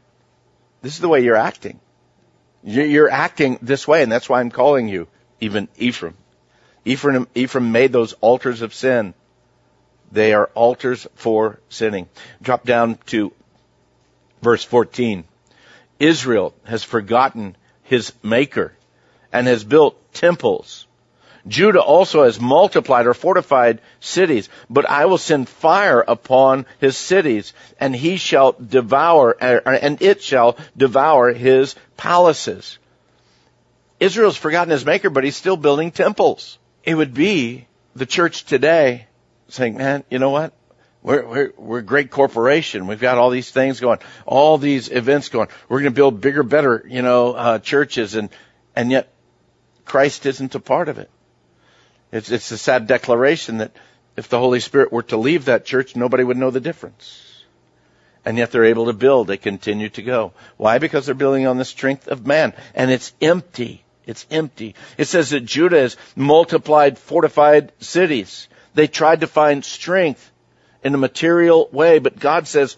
This 0.82 0.94
is 0.94 1.00
the 1.00 1.08
way 1.08 1.24
you're 1.24 1.36
acting. 1.36 1.80
You're 2.62 3.10
acting 3.10 3.58
this 3.62 3.88
way 3.88 4.02
and 4.02 4.12
that's 4.12 4.28
why 4.28 4.40
I'm 4.40 4.50
calling 4.50 4.88
you 4.88 5.08
even 5.40 5.68
Ephraim. 5.78 6.14
Ephraim, 6.84 7.28
Ephraim 7.34 7.72
made 7.72 7.92
those 7.92 8.12
altars 8.14 8.60
of 8.60 8.74
sin. 8.74 9.14
They 10.12 10.34
are 10.34 10.50
altars 10.54 11.06
for 11.14 11.60
sinning. 11.68 12.08
Drop 12.42 12.64
down 12.64 12.98
to 13.06 13.32
verse 14.42 14.64
14. 14.64 15.24
Israel 15.98 16.54
has 16.64 16.84
forgotten 16.84 17.56
his 17.82 18.12
maker 18.22 18.74
and 19.32 19.46
has 19.46 19.64
built 19.64 20.12
temples. 20.12 20.87
Judah 21.48 21.80
also 21.80 22.24
has 22.24 22.40
multiplied 22.40 23.06
or 23.06 23.14
fortified 23.14 23.80
cities, 24.00 24.48
but 24.68 24.88
I 24.88 25.06
will 25.06 25.18
send 25.18 25.48
fire 25.48 26.04
upon 26.06 26.66
his 26.78 26.96
cities, 26.96 27.54
and 27.80 27.96
he 27.96 28.18
shall 28.18 28.52
devour, 28.52 29.30
and 29.30 30.00
it 30.02 30.22
shall 30.22 30.56
devour 30.76 31.32
his 31.32 31.74
palaces. 31.96 32.78
Israel's 33.98 34.36
forgotten 34.36 34.70
his 34.70 34.84
maker, 34.84 35.10
but 35.10 35.24
he's 35.24 35.36
still 35.36 35.56
building 35.56 35.90
temples. 35.90 36.58
It 36.84 36.94
would 36.94 37.14
be 37.14 37.66
the 37.96 38.06
church 38.06 38.44
today 38.44 39.06
saying, 39.48 39.76
man, 39.76 40.04
you 40.10 40.18
know 40.18 40.30
what? 40.30 40.52
We're, 41.02 41.26
we're, 41.26 41.52
we're 41.56 41.78
a 41.78 41.82
great 41.82 42.10
corporation. 42.10 42.86
We've 42.86 43.00
got 43.00 43.18
all 43.18 43.30
these 43.30 43.50
things 43.50 43.80
going, 43.80 43.98
all 44.26 44.58
these 44.58 44.90
events 44.90 45.28
going. 45.28 45.48
We're 45.68 45.80
going 45.80 45.92
to 45.92 45.96
build 45.96 46.20
bigger, 46.20 46.42
better, 46.42 46.84
you 46.88 47.02
know, 47.02 47.32
uh, 47.32 47.58
churches 47.60 48.14
and, 48.14 48.30
and 48.76 48.90
yet 48.90 49.12
Christ 49.84 50.26
isn't 50.26 50.54
a 50.54 50.60
part 50.60 50.88
of 50.88 50.98
it. 50.98 51.10
It's, 52.12 52.30
it's 52.30 52.50
a 52.50 52.58
sad 52.58 52.86
declaration 52.86 53.58
that 53.58 53.72
if 54.16 54.28
the 54.28 54.38
Holy 54.38 54.60
Spirit 54.60 54.92
were 54.92 55.02
to 55.04 55.16
leave 55.16 55.44
that 55.46 55.64
church, 55.64 55.94
nobody 55.94 56.24
would 56.24 56.36
know 56.36 56.50
the 56.50 56.60
difference. 56.60 57.24
And 58.24 58.36
yet 58.36 58.50
they're 58.50 58.64
able 58.64 58.86
to 58.86 58.92
build. 58.92 59.26
They 59.26 59.36
continue 59.36 59.88
to 59.90 60.02
go. 60.02 60.32
Why? 60.56 60.78
Because 60.78 61.06
they're 61.06 61.14
building 61.14 61.46
on 61.46 61.56
the 61.56 61.64
strength 61.64 62.08
of 62.08 62.26
man. 62.26 62.52
And 62.74 62.90
it's 62.90 63.12
empty. 63.20 63.84
It's 64.06 64.26
empty. 64.30 64.74
It 64.96 65.04
says 65.04 65.30
that 65.30 65.44
Judah 65.44 65.80
has 65.80 65.96
multiplied 66.16 66.98
fortified 66.98 67.72
cities. 67.78 68.48
They 68.74 68.86
tried 68.86 69.20
to 69.20 69.26
find 69.26 69.64
strength 69.64 70.30
in 70.82 70.94
a 70.94 70.98
material 70.98 71.68
way, 71.72 71.98
but 71.98 72.18
God 72.18 72.46
says, 72.46 72.76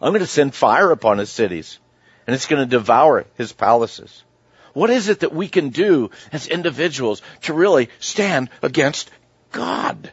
I'm 0.00 0.12
going 0.12 0.20
to 0.20 0.26
send 0.26 0.54
fire 0.54 0.90
upon 0.90 1.18
his 1.18 1.30
cities 1.30 1.78
and 2.26 2.34
it's 2.34 2.46
going 2.46 2.62
to 2.62 2.70
devour 2.70 3.24
his 3.36 3.52
palaces. 3.52 4.22
What 4.76 4.90
is 4.90 5.08
it 5.08 5.20
that 5.20 5.32
we 5.32 5.48
can 5.48 5.70
do 5.70 6.10
as 6.32 6.48
individuals 6.48 7.22
to 7.44 7.54
really 7.54 7.88
stand 7.98 8.50
against 8.60 9.10
God? 9.50 10.12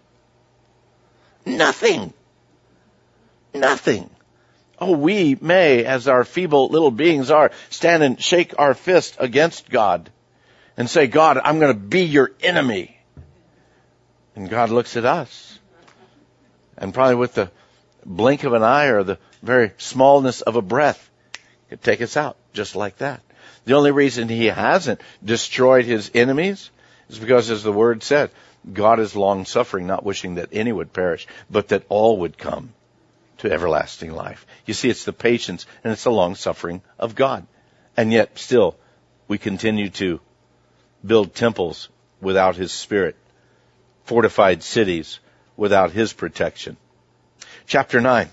Nothing. 1.45 2.13
Nothing. 3.53 4.09
Oh, 4.79 4.93
we 4.93 5.35
may, 5.41 5.83
as 5.83 6.07
our 6.07 6.23
feeble 6.23 6.69
little 6.69 6.91
beings 6.91 7.29
are, 7.29 7.51
stand 7.69 8.03
and 8.03 8.21
shake 8.21 8.57
our 8.57 8.73
fist 8.73 9.17
against 9.19 9.69
God 9.69 10.09
and 10.77 10.89
say, 10.89 11.07
God, 11.07 11.37
I'm 11.43 11.59
going 11.59 11.73
to 11.73 11.77
be 11.77 12.05
your 12.05 12.31
enemy. 12.41 12.97
And 14.33 14.49
God 14.49 14.69
looks 14.69 14.95
at 14.95 15.03
us 15.03 15.59
and 16.77 16.93
probably 16.93 17.15
with 17.15 17.33
the 17.33 17.51
blink 18.05 18.45
of 18.45 18.53
an 18.53 18.63
eye 18.63 18.85
or 18.85 19.03
the 19.03 19.19
very 19.41 19.73
smallness 19.77 20.39
of 20.39 20.55
a 20.55 20.61
breath 20.61 21.09
could 21.67 21.81
take 21.81 22.01
us 22.01 22.15
out 22.15 22.37
just 22.53 22.77
like 22.77 22.99
that. 22.99 23.21
The 23.65 23.75
only 23.75 23.91
reason 23.91 24.27
he 24.27 24.47
hasn't 24.47 25.01
destroyed 25.23 25.85
his 25.85 26.11
enemies 26.13 26.69
is 27.09 27.19
because, 27.19 27.49
as 27.49 27.63
the 27.63 27.71
word 27.71 28.03
said, 28.03 28.31
God 28.71 28.99
is 28.99 29.15
long 29.15 29.45
suffering, 29.45 29.87
not 29.87 30.05
wishing 30.05 30.35
that 30.35 30.49
any 30.51 30.71
would 30.71 30.93
perish, 30.93 31.27
but 31.49 31.69
that 31.69 31.85
all 31.89 32.17
would 32.19 32.37
come 32.37 32.73
to 33.39 33.51
everlasting 33.51 34.11
life. 34.11 34.45
You 34.65 34.73
see, 34.73 34.89
it's 34.89 35.05
the 35.05 35.13
patience 35.13 35.65
and 35.83 35.91
it's 35.91 36.03
the 36.03 36.11
long 36.11 36.35
suffering 36.35 36.81
of 36.97 37.15
God. 37.15 37.45
And 37.95 38.11
yet, 38.11 38.37
still, 38.39 38.75
we 39.27 39.37
continue 39.37 39.89
to 39.91 40.19
build 41.05 41.35
temples 41.35 41.89
without 42.21 42.55
His 42.55 42.71
Spirit, 42.71 43.15
fortified 44.05 44.63
cities 44.63 45.19
without 45.57 45.91
His 45.91 46.13
protection. 46.13 46.77
Chapter 47.65 48.01
9. 48.01 48.29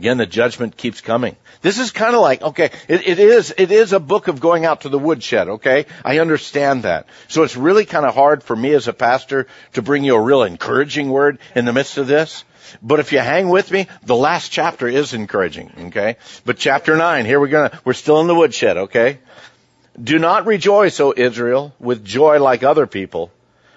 Again, 0.00 0.16
the 0.16 0.24
judgment 0.24 0.78
keeps 0.78 1.02
coming. 1.02 1.36
This 1.60 1.78
is 1.78 1.90
kind 1.90 2.14
of 2.14 2.22
like, 2.22 2.40
okay, 2.40 2.70
it, 2.88 3.06
it 3.06 3.18
is, 3.18 3.52
it 3.58 3.70
is 3.70 3.92
a 3.92 4.00
book 4.00 4.28
of 4.28 4.40
going 4.40 4.64
out 4.64 4.80
to 4.80 4.88
the 4.88 4.98
woodshed, 4.98 5.46
okay? 5.46 5.84
I 6.02 6.20
understand 6.20 6.84
that. 6.84 7.06
So 7.28 7.42
it's 7.42 7.54
really 7.54 7.84
kind 7.84 8.06
of 8.06 8.14
hard 8.14 8.42
for 8.42 8.56
me 8.56 8.72
as 8.72 8.88
a 8.88 8.94
pastor 8.94 9.46
to 9.74 9.82
bring 9.82 10.02
you 10.02 10.14
a 10.14 10.20
real 10.20 10.42
encouraging 10.42 11.10
word 11.10 11.38
in 11.54 11.66
the 11.66 11.74
midst 11.74 11.98
of 11.98 12.06
this. 12.06 12.44
But 12.80 13.00
if 13.00 13.12
you 13.12 13.18
hang 13.18 13.50
with 13.50 13.70
me, 13.70 13.88
the 14.02 14.16
last 14.16 14.50
chapter 14.50 14.88
is 14.88 15.12
encouraging, 15.12 15.70
okay? 15.88 16.16
But 16.46 16.56
chapter 16.56 16.96
9, 16.96 17.26
here 17.26 17.38
we're 17.38 17.48
gonna, 17.48 17.78
we're 17.84 17.92
still 17.92 18.22
in 18.22 18.26
the 18.26 18.34
woodshed, 18.34 18.78
okay? 18.78 19.18
Do 20.02 20.18
not 20.18 20.46
rejoice, 20.46 20.98
O 21.00 21.12
Israel, 21.14 21.74
with 21.78 22.06
joy 22.06 22.40
like 22.40 22.62
other 22.62 22.86
people, 22.86 23.30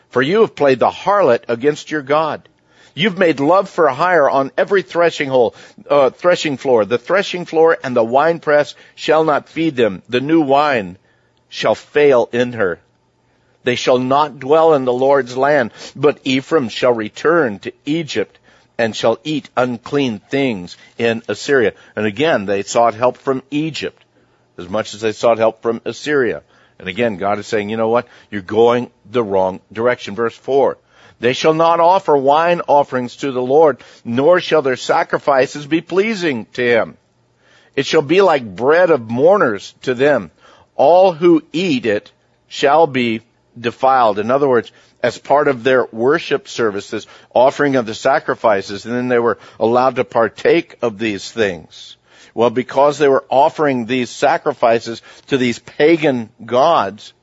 for 0.07 0.21
you 0.21 0.39
have 0.39 0.55
played 0.55 0.79
the 0.79 0.89
harlot 0.89 1.43
against 1.49 1.91
your 1.91 2.01
God. 2.01 2.47
You've 2.95 3.17
made 3.17 3.39
love 3.39 3.69
for 3.69 3.87
hire 3.89 4.29
on 4.29 4.51
every 4.57 4.83
threshing 4.83 5.29
hole, 5.29 5.55
uh, 5.89 6.11
threshing 6.11 6.57
floor. 6.57 6.85
The 6.85 6.97
threshing 6.97 7.45
floor 7.45 7.77
and 7.83 7.95
the 7.95 8.03
winepress 8.03 8.75
shall 8.95 9.23
not 9.23 9.49
feed 9.49 9.75
them. 9.75 10.03
The 10.09 10.21
new 10.21 10.41
wine 10.41 10.97
shall 11.49 11.75
fail 11.75 12.29
in 12.31 12.53
her. 12.53 12.79
They 13.63 13.75
shall 13.75 13.97
not 13.97 14.39
dwell 14.39 14.73
in 14.73 14.85
the 14.85 14.93
Lord's 14.93 15.37
land, 15.37 15.71
but 15.95 16.19
Ephraim 16.23 16.69
shall 16.69 16.93
return 16.93 17.59
to 17.59 17.73
Egypt 17.85 18.37
and 18.77 18.95
shall 18.95 19.19
eat 19.23 19.49
unclean 19.55 20.19
things 20.19 20.77
in 20.97 21.23
Assyria. 21.27 21.73
And 21.95 22.05
again, 22.05 22.45
they 22.45 22.63
sought 22.63 22.93
help 22.93 23.17
from 23.17 23.43
Egypt 23.51 24.03
as 24.57 24.69
much 24.69 24.93
as 24.93 25.01
they 25.01 25.11
sought 25.11 25.37
help 25.37 25.61
from 25.61 25.81
Assyria. 25.85 26.43
And 26.79 26.87
again, 26.87 27.17
God 27.17 27.39
is 27.39 27.47
saying, 27.47 27.69
you 27.69 27.77
know 27.77 27.89
what? 27.89 28.07
You're 28.29 28.41
going 28.41 28.91
the 29.09 29.23
wrong 29.23 29.61
direction. 29.71 30.15
Verse 30.15 30.35
4. 30.35 30.77
They 31.23 31.31
shall 31.31 31.53
not 31.53 31.79
offer 31.79 32.17
wine 32.17 32.59
offerings 32.67 33.15
to 33.17 33.31
the 33.31 33.41
Lord, 33.41 33.81
nor 34.03 34.41
shall 34.41 34.61
their 34.61 34.75
sacrifices 34.75 35.65
be 35.65 35.79
pleasing 35.79 36.47
to 36.47 36.61
him. 36.61 36.97
It 37.77 37.85
shall 37.85 38.01
be 38.01 38.21
like 38.21 38.57
bread 38.57 38.89
of 38.89 39.09
mourners 39.09 39.73
to 39.83 39.93
them. 39.93 40.31
All 40.75 41.13
who 41.13 41.41
eat 41.53 41.85
it 41.85 42.11
shall 42.49 42.87
be 42.87 43.21
defiled. 43.57 44.19
In 44.19 44.31
other 44.31 44.49
words, 44.49 44.73
as 45.01 45.17
part 45.17 45.47
of 45.47 45.63
their 45.63 45.85
worship 45.93 46.49
services, 46.49 47.07
offering 47.33 47.77
of 47.77 47.85
the 47.85 47.95
sacrifices, 47.95 48.85
and 48.85 48.93
then 48.93 49.07
they 49.07 49.17
were 49.17 49.39
allowed 49.61 49.95
to 49.95 50.03
partake 50.03 50.75
of 50.81 50.97
these 50.97 51.31
things. 51.31 51.95
Well, 52.33 52.49
because 52.49 52.97
they 52.97 53.07
were 53.07 53.23
offering 53.29 53.85
these 53.85 54.09
sacrifices 54.09 55.01
to 55.27 55.37
these 55.37 55.59
pagan 55.59 56.31
gods, 56.45 57.13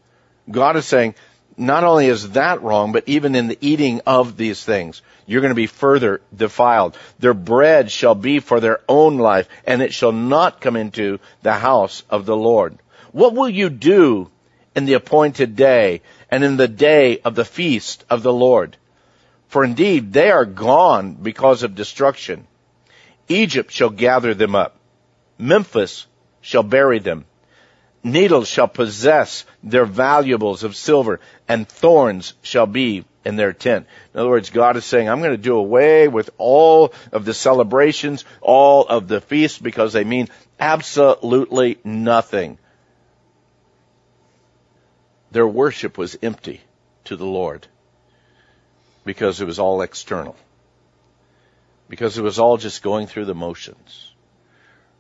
God 0.50 0.76
is 0.76 0.86
saying, 0.86 1.16
not 1.61 1.85
only 1.85 2.07
is 2.07 2.31
that 2.31 2.62
wrong, 2.62 2.92
but 2.92 3.05
even 3.07 3.35
in 3.35 3.46
the 3.46 3.59
eating 3.61 4.01
of 4.07 4.37
these 4.37 4.64
things, 4.64 5.03
you're 5.27 5.42
going 5.42 5.51
to 5.51 5.55
be 5.55 5.66
further 5.66 6.23
defiled. 6.35 6.96
Their 7.18 7.35
bread 7.35 7.90
shall 7.90 8.14
be 8.14 8.40
for 8.40 8.61
their 8.61 8.81
own 8.88 9.18
life, 9.18 9.46
and 9.66 9.83
it 9.83 9.92
shall 9.92 10.12
not 10.12 10.62
come 10.62 10.75
into 10.75 11.18
the 11.42 11.53
house 11.53 12.03
of 12.09 12.25
the 12.25 12.37
Lord. 12.37 12.79
What 13.12 13.35
will 13.35 13.49
you 13.49 13.68
do 13.68 14.31
in 14.75 14.87
the 14.87 14.94
appointed 14.94 15.55
day 15.55 16.01
and 16.31 16.42
in 16.42 16.57
the 16.57 16.68
day 16.68 17.18
of 17.18 17.35
the 17.35 17.44
feast 17.44 18.05
of 18.09 18.23
the 18.23 18.33
Lord? 18.33 18.79
For 19.49 19.62
indeed 19.62 20.14
they 20.14 20.31
are 20.31 20.46
gone 20.46 21.12
because 21.12 21.62
of 21.62 21.75
destruction. 21.75 22.46
Egypt 23.29 23.70
shall 23.70 23.90
gather 23.90 24.33
them 24.33 24.55
up. 24.55 24.77
Memphis 25.37 26.07
shall 26.40 26.62
bury 26.62 27.01
them 27.01 27.27
needles 28.02 28.48
shall 28.48 28.68
possess 28.68 29.44
their 29.62 29.84
valuables 29.84 30.62
of 30.64 30.76
silver, 30.76 31.20
and 31.48 31.68
thorns 31.68 32.34
shall 32.42 32.66
be 32.66 33.04
in 33.24 33.36
their 33.36 33.52
tent. 33.52 33.86
In 34.14 34.20
other 34.20 34.30
words, 34.30 34.50
God 34.50 34.76
is 34.76 34.84
saying, 34.84 35.08
I'm 35.08 35.20
going 35.20 35.32
to 35.32 35.36
do 35.36 35.56
away 35.56 36.08
with 36.08 36.30
all 36.38 36.92
of 37.12 37.24
the 37.24 37.34
celebrations, 37.34 38.24
all 38.40 38.86
of 38.86 39.08
the 39.08 39.20
feasts, 39.20 39.58
because 39.58 39.92
they 39.92 40.04
mean 40.04 40.28
absolutely 40.58 41.78
nothing. 41.84 42.58
Their 45.30 45.46
worship 45.46 45.98
was 45.98 46.18
empty 46.22 46.60
to 47.04 47.16
the 47.16 47.26
Lord 47.26 47.66
because 49.04 49.40
it 49.40 49.46
was 49.46 49.58
all 49.58 49.82
external. 49.82 50.36
Because 51.88 52.18
it 52.18 52.22
was 52.22 52.38
all 52.38 52.56
just 52.56 52.82
going 52.82 53.06
through 53.06 53.24
the 53.26 53.34
motions 53.34 54.12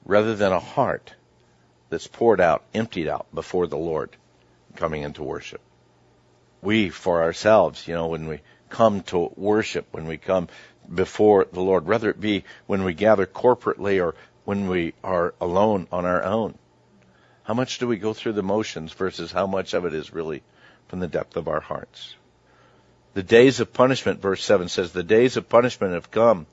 rather 0.04 0.34
than 0.34 0.52
a 0.52 0.60
heart 0.60 1.14
that's 1.90 2.06
poured 2.06 2.40
out, 2.40 2.64
emptied 2.72 3.08
out 3.08 3.26
before 3.34 3.66
the 3.66 3.76
Lord 3.76 4.10
coming 4.76 5.02
into 5.02 5.22
worship. 5.22 5.60
We, 6.62 6.88
for 6.88 7.22
ourselves, 7.22 7.86
you 7.86 7.94
know, 7.94 8.06
when 8.06 8.28
we 8.28 8.40
come 8.68 9.02
to 9.04 9.32
worship, 9.36 9.88
when 9.90 10.06
we 10.06 10.16
come 10.16 10.48
before 10.92 11.46
the 11.52 11.60
Lord, 11.60 11.86
whether 11.86 12.08
it 12.08 12.20
be 12.20 12.44
when 12.66 12.84
we 12.84 12.94
gather 12.94 13.26
corporately 13.26 14.02
or 14.02 14.14
when 14.44 14.68
we 14.68 14.94
are 15.04 15.34
alone 15.40 15.86
on 15.92 16.04
our 16.04 16.22
own, 16.22 16.56
how 17.42 17.54
much 17.54 17.78
do 17.78 17.86
we 17.86 17.96
go 17.96 18.14
through 18.14 18.34
the 18.34 18.42
motions 18.42 18.92
versus 18.92 19.32
how 19.32 19.46
much 19.46 19.74
of 19.74 19.84
it 19.84 19.94
is 19.94 20.12
really 20.12 20.42
from 20.88 21.00
the 21.00 21.08
depth 21.08 21.36
of 21.36 21.48
our 21.48 21.60
hearts? 21.60 22.14
The 23.14 23.22
days 23.24 23.58
of 23.58 23.72
punishment, 23.72 24.22
verse 24.22 24.44
7 24.44 24.68
says, 24.68 24.92
the 24.92 25.02
days 25.02 25.36
of 25.36 25.48
punishment 25.48 25.94
have 25.94 26.12
come. 26.12 26.46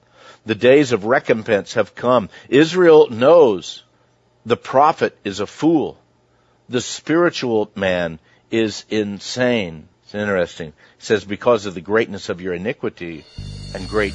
The 0.46 0.56
days 0.56 0.92
of 0.92 1.06
recompense 1.06 1.76
have 1.76 1.94
come. 1.94 2.30
Israel 2.50 3.10
knows 3.10 3.84
the 4.48 4.58
prophet 4.58 5.18
is 5.26 5.42
a 5.42 5.46
fool. 5.46 5.98
The 6.70 6.80
spiritual 6.80 7.70
man 7.76 8.18
is 8.50 8.86
insane. 8.90 9.90
It's 10.04 10.16
interesting. 10.16 10.70
It 10.70 11.04
says, 11.04 11.26
because 11.26 11.66
of 11.66 11.76
the 11.76 11.82
greatness 11.82 12.30
of 12.30 12.40
your 12.40 12.54
iniquity 12.54 13.26
and 13.76 13.90
great 13.90 14.14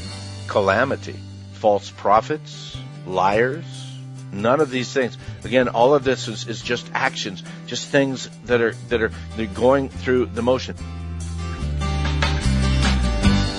calamity, 0.49 1.17
false 1.53 1.91
prophets, 1.91 2.79
liars, 3.07 3.65
None 4.33 4.61
of 4.61 4.71
these 4.71 4.91
things. 4.91 5.19
Again, 5.45 5.69
all 5.69 5.95
of 5.95 6.05
this 6.05 6.27
is, 6.27 6.49
is 6.49 6.63
just 6.63 6.91
actions, 6.95 7.43
just 7.67 7.89
things 7.89 8.31
that 8.47 8.63
are 8.63 8.73
that 8.89 9.03
are 9.03 9.11
they're 9.37 9.47
going 9.47 9.91
through 9.91 10.25
the 10.27 10.41
motion. 10.41 10.75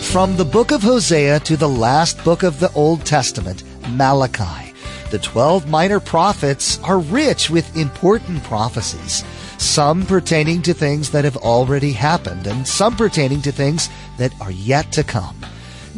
From 0.02 0.36
the 0.36 0.46
book 0.46 0.72
of 0.72 0.82
Hosea 0.82 1.42
to 1.42 1.58
the 1.58 1.70
last 1.70 2.24
book 2.24 2.42
of 2.42 2.60
the 2.60 2.72
Old 2.74 3.06
Testament, 3.06 3.64
Malachi, 3.92 4.63
the 5.14 5.20
12 5.20 5.70
minor 5.70 6.00
prophets 6.00 6.80
are 6.80 6.98
rich 6.98 7.52
with 7.52 7.78
important 7.78 8.44
prophecies, 8.46 9.24
some 9.60 10.08
pertaining 10.08 10.64
to 10.64 10.74
things 10.74 11.12
that 11.12 11.24
have 11.24 11.38
already 11.38 11.92
happened 11.92 12.48
and 12.48 12.68
some 12.68 12.96
pertaining 12.96 13.40
to 13.40 13.52
things 13.52 13.90
that 14.18 14.34
are 14.42 14.50
yet 14.50 14.92
to 14.92 15.04
come. 15.04 15.36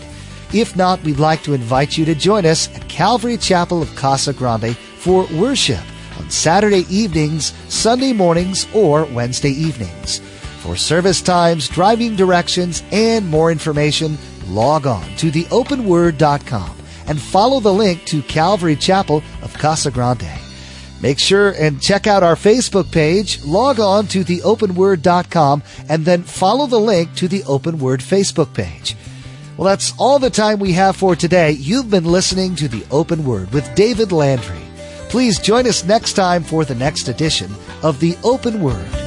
If 0.53 0.75
not, 0.75 1.01
we'd 1.03 1.17
like 1.17 1.43
to 1.43 1.53
invite 1.53 1.97
you 1.97 2.03
to 2.05 2.15
join 2.15 2.45
us 2.45 2.73
at 2.75 2.89
Calvary 2.89 3.37
Chapel 3.37 3.81
of 3.81 3.95
Casa 3.95 4.33
Grande 4.33 4.75
for 4.75 5.25
worship 5.27 5.83
on 6.19 6.29
Saturday 6.29 6.85
evenings, 6.89 7.53
Sunday 7.69 8.11
mornings, 8.11 8.67
or 8.73 9.05
Wednesday 9.05 9.51
evenings. 9.51 10.19
For 10.59 10.75
service 10.75 11.21
times, 11.21 11.69
driving 11.69 12.17
directions, 12.17 12.83
and 12.91 13.27
more 13.27 13.49
information, 13.49 14.17
log 14.47 14.85
on 14.85 15.03
to 15.17 15.31
theopenword.com 15.31 16.82
and 17.07 17.21
follow 17.21 17.59
the 17.59 17.73
link 17.73 18.05
to 18.05 18.21
Calvary 18.23 18.75
Chapel 18.75 19.23
of 19.41 19.53
Casa 19.53 19.91
Grande. 19.91 20.29
Make 21.01 21.19
sure 21.19 21.51
and 21.51 21.81
check 21.81 22.07
out 22.07 22.23
our 22.23 22.35
Facebook 22.35 22.89
page, 22.89 23.43
log 23.43 23.79
on 23.79 24.07
to 24.07 24.23
theopenword.com, 24.23 25.63
and 25.89 26.05
then 26.05 26.23
follow 26.23 26.65
the 26.65 26.79
link 26.79 27.13
to 27.15 27.27
the 27.27 27.43
Open 27.43 27.77
Word 27.77 27.99
Facebook 27.99 28.53
page. 28.53 28.95
Well, 29.57 29.67
that's 29.67 29.93
all 29.99 30.17
the 30.17 30.29
time 30.29 30.59
we 30.59 30.71
have 30.73 30.95
for 30.95 31.15
today. 31.15 31.51
You've 31.51 31.89
been 31.89 32.05
listening 32.05 32.55
to 32.55 32.67
The 32.67 32.85
Open 32.89 33.25
Word 33.25 33.51
with 33.51 33.75
David 33.75 34.11
Landry. 34.11 34.63
Please 35.09 35.39
join 35.39 35.67
us 35.67 35.83
next 35.83 36.13
time 36.13 36.41
for 36.41 36.65
the 36.65 36.73
next 36.73 37.07
edition 37.07 37.51
of 37.83 37.99
The 37.99 38.17
Open 38.23 38.63
Word. 38.63 39.02